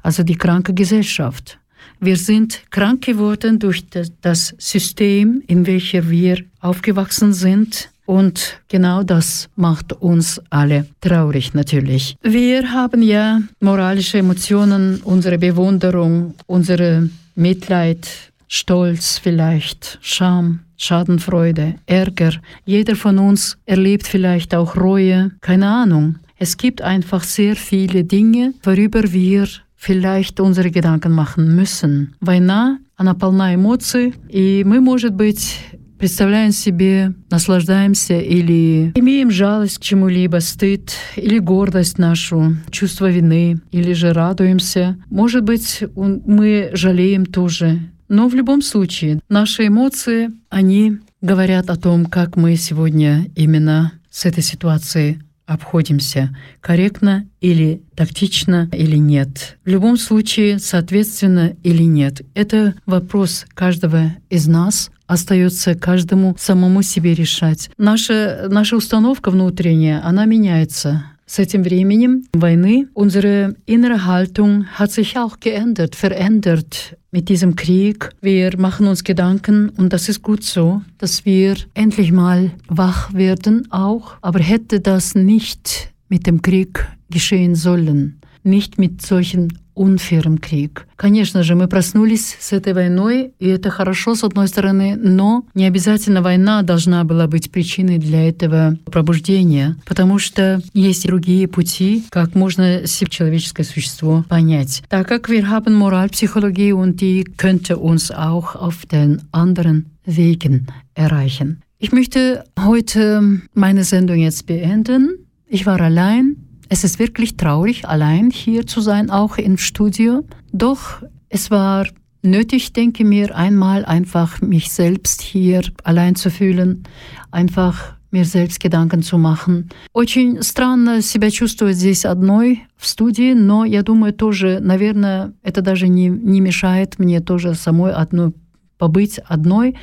Also 0.03 0.23
die 0.23 0.37
kranke 0.37 0.73
Gesellschaft. 0.73 1.59
Wir 2.01 2.17
sind 2.17 2.71
krank 2.71 3.03
geworden 3.03 3.59
durch 3.59 3.85
das 4.21 4.55
System, 4.59 5.43
in 5.47 5.67
welchem 5.67 6.11
wir 6.11 6.45
aufgewachsen 6.61 7.33
sind. 7.33 7.91
Und 8.06 8.60
genau 8.68 9.04
das 9.04 9.50
macht 9.56 9.94
uns 9.94 10.42
alle 10.50 10.88
traurig 11.00 11.54
natürlich. 11.54 12.16
Wir 12.24 12.72
haben 12.72 13.04
ja 13.04 13.42
moralische 13.60 14.18
Emotionen, 14.18 15.02
unsere 15.04 15.38
Bewunderung, 15.38 16.34
unsere 16.48 17.08
Mitleid, 17.36 18.08
Stolz 18.48 19.20
vielleicht, 19.20 20.00
Scham, 20.02 20.62
Schadenfreude, 20.76 21.76
Ärger. 21.86 22.34
Jeder 22.66 22.96
von 22.96 23.20
uns 23.20 23.58
erlebt 23.68 24.08
vielleicht 24.08 24.56
auch 24.56 24.76
Reue, 24.76 25.32
keine 25.42 25.68
Ahnung. 25.68 26.16
Es 26.40 26.58
gibt 26.58 26.82
einfach 26.82 27.24
sehr 27.24 27.56
viele 27.56 28.04
Dinge, 28.06 28.56
worüber 28.64 29.12
wir 29.12 29.48
vielleicht 29.76 30.40
unsere 30.40 30.72
Gedanken 30.72 31.12
machen 31.12 31.56
müssen. 31.56 32.16
Война, 32.22 32.80
она 32.98 33.14
полна 33.14 33.54
эмоций, 33.54 34.14
и 34.30 34.64
мы, 34.66 34.82
может 34.82 35.14
быть, 35.14 35.58
представляем 35.99 36.53
себе, 36.53 37.15
наслаждаемся 37.31 38.19
или 38.19 38.93
имеем 38.95 39.31
жалость 39.31 39.79
к 39.79 39.83
чему-либо, 39.83 40.39
стыд 40.39 40.93
или 41.17 41.39
гордость 41.39 41.99
нашу, 41.99 42.57
чувство 42.71 43.11
вины, 43.11 43.61
или 43.71 43.93
же 43.93 44.13
радуемся. 44.13 44.97
Может 45.11 45.45
быть, 45.45 45.83
мы 45.95 46.71
жалеем 46.73 47.27
тоже. 47.27 47.81
Но 48.09 48.29
в 48.29 48.35
любом 48.35 48.63
случае, 48.63 49.21
наши 49.29 49.69
эмоции, 49.69 50.31
они 50.51 50.99
говорят 51.21 51.71
о 51.71 51.77
том, 51.77 52.07
как 52.07 52.37
мы 52.37 52.57
сегодня 52.57 53.27
именно 53.35 53.93
с 54.11 54.27
этой 54.27 54.43
ситуацией 54.43 55.19
обходимся, 55.47 56.35
корректно 56.61 57.27
или 57.41 57.83
тактично 57.95 58.69
или 58.73 58.97
нет. 58.97 59.59
В 59.65 59.69
любом 59.69 59.97
случае, 59.97 60.59
соответственно 60.59 61.55
или 61.63 61.83
нет. 61.83 62.23
Это 62.35 62.75
вопрос 62.87 63.45
каждого 63.55 64.15
из 64.31 64.47
нас, 64.47 64.91
остается 65.08 65.76
каждому 65.76 66.36
самому 66.40 66.84
себе 66.84 67.14
решать. 67.14 67.70
Наша, 67.78 68.48
наша 68.50 68.78
установка 68.78 69.32
внутренняя, 69.32 70.02
она 70.06 70.26
меняется. 70.26 71.04
С 71.26 71.38
этим 71.38 71.62
временем 71.62 72.24
войны 72.34 72.88
unsere 72.96 73.56
innere 73.68 74.06
Haltung 74.06 74.66
hat 74.80 74.92
sich 74.92 75.16
auch 75.16 75.40
geändert, 75.40 75.94
verändert 75.94 76.98
mit 77.12 77.30
diesem 77.30 77.56
Krieg. 77.56 78.10
Wir 78.20 78.58
machen 78.58 78.88
uns 78.88 79.04
Gedanken 79.04 79.70
und 79.78 79.94
das 79.94 80.10
ist 80.10 80.24
gut 80.24 80.44
so, 80.44 80.82
dass 80.98 81.26
wir 81.26 81.56
endlich 81.76 82.12
mal 82.12 82.50
wach 82.68 83.14
werden 83.14 83.72
auch. 83.72 84.16
Aber 84.22 84.40
hätte 84.40 84.80
das 84.80 85.14
nicht 85.14 85.92
mit 86.08 86.26
dem 86.26 86.42
Krieg 86.42 86.88
geschehen 87.12 87.54
sollen, 87.54 88.20
nicht 88.45 88.79
mit 88.79 89.03
solchen 89.03 89.59
unfairem 89.75 90.39
крик. 90.39 90.87
Конечно 90.97 91.43
же, 91.43 91.55
мы 91.55 91.67
проснулись 91.67 92.37
с 92.39 92.53
этой 92.53 92.73
войной, 92.73 93.33
и 93.39 93.49
это 93.49 93.71
хорошо, 93.71 94.15
с 94.15 94.25
одной 94.25 94.49
стороны, 94.49 94.97
но 94.97 95.45
не 95.55 95.67
обязательно 95.67 96.23
война 96.23 96.63
должна 96.63 97.05
была 97.05 97.27
быть 97.27 97.51
причиной 97.51 97.99
для 97.99 98.29
этого 98.29 98.79
пробуждения, 98.85 99.77
потому 99.85 100.19
что 100.19 100.63
есть 100.73 101.07
другие 101.07 101.49
пути, 101.49 102.05
как 102.11 102.35
можно 102.35 102.87
человеческое 102.87 103.65
существо 103.65 104.25
понять. 104.29 104.83
Так 104.89 105.09
как 105.09 105.29
wir 105.29 105.49
haben 105.49 105.75
Moralpsychologie 105.75 106.73
und 106.73 107.01
die 107.01 107.25
könnte 107.37 107.77
uns 107.77 108.11
auch 108.11 108.55
auf 108.55 108.87
den 108.87 109.23
anderen 109.33 109.87
Wegen 110.07 110.67
erreichen. 110.95 111.63
Ich 111.79 111.93
möchte 111.93 112.45
heute 112.59 113.41
meine 113.55 113.85
Sendung 113.85 114.17
jetzt 114.17 114.47
beenden. 114.47 115.27
Ich 115.49 115.67
war 115.67 115.81
allein 115.81 116.37
es 116.70 116.84
ist 116.84 117.00
wirklich 117.00 117.36
traurig, 117.36 117.88
allein 117.88 118.30
hier 118.30 118.68
zu 118.68 118.82
sein, 118.82 119.10
auch 119.10 119.38
im 119.38 119.58
Studio. 119.58 120.26
Doch 120.52 121.02
es 121.30 121.50
war 121.50 121.88
nötig, 122.22 122.74
denke 122.74 123.04
mir, 123.04 123.36
einmal 123.36 123.86
einfach 123.86 124.42
mich 124.42 124.72
selbst 124.72 125.22
hier 125.22 125.62
allein 125.84 126.16
zu 126.16 126.30
fühlen, 126.30 126.84
einfach 127.32 127.96
mir 128.12 128.26
selbst 128.26 128.60
Gedanken 128.60 129.04
zu 129.04 129.18
machen. 129.18 129.70
Очень 129.94 130.42
странно 130.42 131.02
себя 131.02 131.30
чувствовать 131.30 131.76
здесь 131.76 132.06
одной 132.06 132.66
в 132.76 132.88
студии, 132.88 133.34
но 133.34 133.66
я 133.66 133.84
думаю, 133.84 134.14
тоже, 134.14 134.60
наверное, 134.62 135.34
это 135.44 135.62
даже 135.62 135.88
не, 135.88 136.10
не 136.10 136.42
мешает 136.42 136.98
мне 136.98 137.20
тоже 137.20 137.54
самой 137.54 137.94
одной 137.94 138.34
побыть 138.78 139.20
одной, 139.20 139.76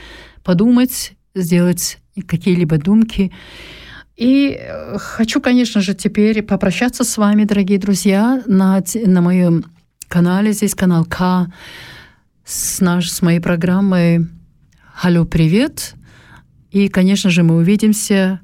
подумать, 0.43 1.17
сделать 1.35 1.99
какие-либо 2.27 2.79
думки. 2.79 3.31
И 4.16 4.60
хочу, 4.98 5.42
конечно 5.42 5.82
же, 5.82 5.94
теперь 5.94 6.44
попрощаться 6.44 7.04
с 7.04 7.18
вами, 7.18 7.46
дорогие 7.46 7.80
друзья, 7.80 8.44
на, 8.46 8.84
на 9.06 9.22
моем 9.22 9.66
канале, 10.08 10.52
здесь 10.52 10.76
канал 10.76 11.06
К, 11.06 11.48
с, 12.44 12.82
наш, 12.82 13.10
с 13.10 13.22
моей 13.22 13.40
программой 13.40 14.28
«Алло, 15.02 15.26
привет!» 15.26 15.96
И, 16.72 16.88
конечно 16.88 17.30
же, 17.30 17.44
мы 17.44 17.56
увидимся 17.56 18.42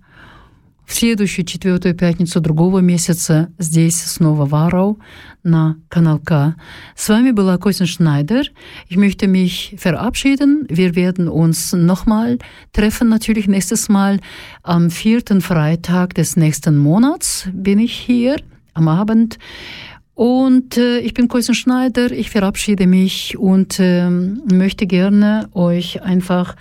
в 0.92 0.94
следующую 0.94 1.46
четвертую 1.46 1.94
пятницу 1.94 2.40
другого 2.40 2.80
месяца 2.80 3.48
здесь 3.58 3.96
снова 3.96 4.44
в 4.44 4.54
Арау 4.54 4.98
на 5.42 5.76
Kanal 5.88 6.22
K. 6.22 6.54
С 6.94 7.08
вами 7.08 7.30
была 7.30 7.56
Kosin 7.56 7.86
Schneider. 7.86 8.44
Ich 8.90 8.96
möchte 8.96 9.26
mich 9.26 9.74
verabschieden. 9.78 10.66
Wir 10.68 10.94
werden 10.94 11.28
uns 11.28 11.72
nochmal 11.72 12.38
treffen, 12.72 13.08
natürlich 13.08 13.46
nächstes 13.46 13.88
Mal 13.88 14.20
am 14.62 14.90
vierten 14.90 15.40
Freitag 15.40 16.14
des 16.14 16.36
nächsten 16.36 16.76
Monats 16.76 17.48
bin 17.52 17.78
ich 17.78 17.94
hier 17.94 18.36
am 18.74 18.88
Abend. 18.88 19.38
Und 20.14 20.76
äh, 20.76 20.98
ich 20.98 21.14
bin 21.14 21.26
Kosin 21.26 21.54
Schneider. 21.54 22.12
Ich 22.12 22.28
verabschiede 22.30 22.86
mich 22.86 23.38
und 23.38 23.80
äh, 23.80 24.10
möchte 24.10 24.86
gerne 24.86 25.48
euch 25.54 26.02
einfach 26.02 26.54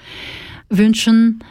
wünschen, 0.69 1.43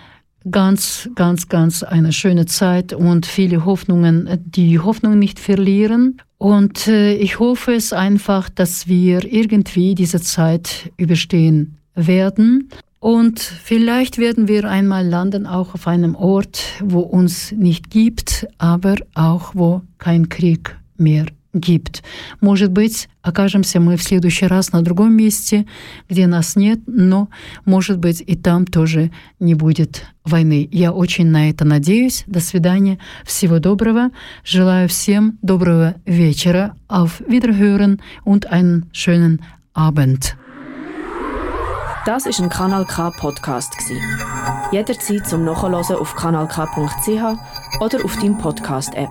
ganz, 0.49 1.09
ganz, 1.15 1.49
ganz 1.49 1.83
eine 1.83 2.11
schöne 2.11 2.45
Zeit 2.45 2.93
und 2.93 3.25
viele 3.25 3.65
Hoffnungen, 3.65 4.29
die 4.45 4.79
Hoffnung 4.79 5.19
nicht 5.19 5.39
verlieren. 5.39 6.21
Und 6.37 6.87
äh, 6.87 7.13
ich 7.15 7.39
hoffe 7.39 7.73
es 7.73 7.93
einfach, 7.93 8.49
dass 8.49 8.87
wir 8.87 9.31
irgendwie 9.31 9.95
diese 9.95 10.21
Zeit 10.21 10.91
überstehen 10.97 11.77
werden. 11.95 12.69
Und 12.99 13.39
vielleicht 13.39 14.17
werden 14.17 14.47
wir 14.47 14.69
einmal 14.69 15.05
landen 15.07 15.45
auch 15.45 15.73
auf 15.73 15.87
einem 15.87 16.15
Ort, 16.15 16.63
wo 16.83 16.99
uns 16.99 17.51
nicht 17.51 17.89
gibt, 17.89 18.47
aber 18.57 18.95
auch 19.13 19.51
wo 19.53 19.81
kein 19.99 20.29
Krieg 20.29 20.75
mehr 20.97 21.25
gibt. 21.55 22.03
Может 22.41 22.71
быть, 22.71 23.09
окажемся 23.21 23.79
мы 23.79 23.97
в 23.97 24.03
следующий 24.03 24.47
раз 24.47 24.71
на 24.71 24.81
другом 24.81 25.15
месте, 25.15 25.65
где 26.09 26.27
нас 26.27 26.55
нет, 26.55 26.79
но, 26.85 27.29
может 27.65 27.97
быть, 27.97 28.23
и 28.25 28.35
там 28.35 28.65
тоже 28.65 29.11
не 29.39 29.55
будет 29.55 30.05
войны. 30.23 30.67
Я 30.71 30.91
очень 30.91 31.27
на 31.27 31.49
это 31.49 31.65
надеюсь. 31.65 32.23
До 32.27 32.39
свидания. 32.39 32.99
Всего 33.23 33.59
доброго. 33.59 34.11
Желаю 34.43 34.87
всем 34.89 35.37
доброго 35.41 35.95
вечера. 36.05 36.75
Auf 36.87 37.21
Wiederhören 37.27 38.01
und 38.23 38.51
einen 38.51 38.89
schönen 38.91 39.41
Abend. 39.73 40.35
Das 42.05 42.27
ist 42.27 42.39
ein 42.39 42.49
Kanal 42.49 42.85
K 42.85 43.09
Podcast 43.09 43.73
Jederzeit 44.71 45.25
zum 45.27 45.43
Nachhören 45.43 45.73
auf 45.73 46.15
kanalk.ch 46.15 47.07
oder 47.79 48.05
auf 48.05 48.15
deinem 48.17 48.37
Podcast 48.37 48.93
App. 48.93 49.09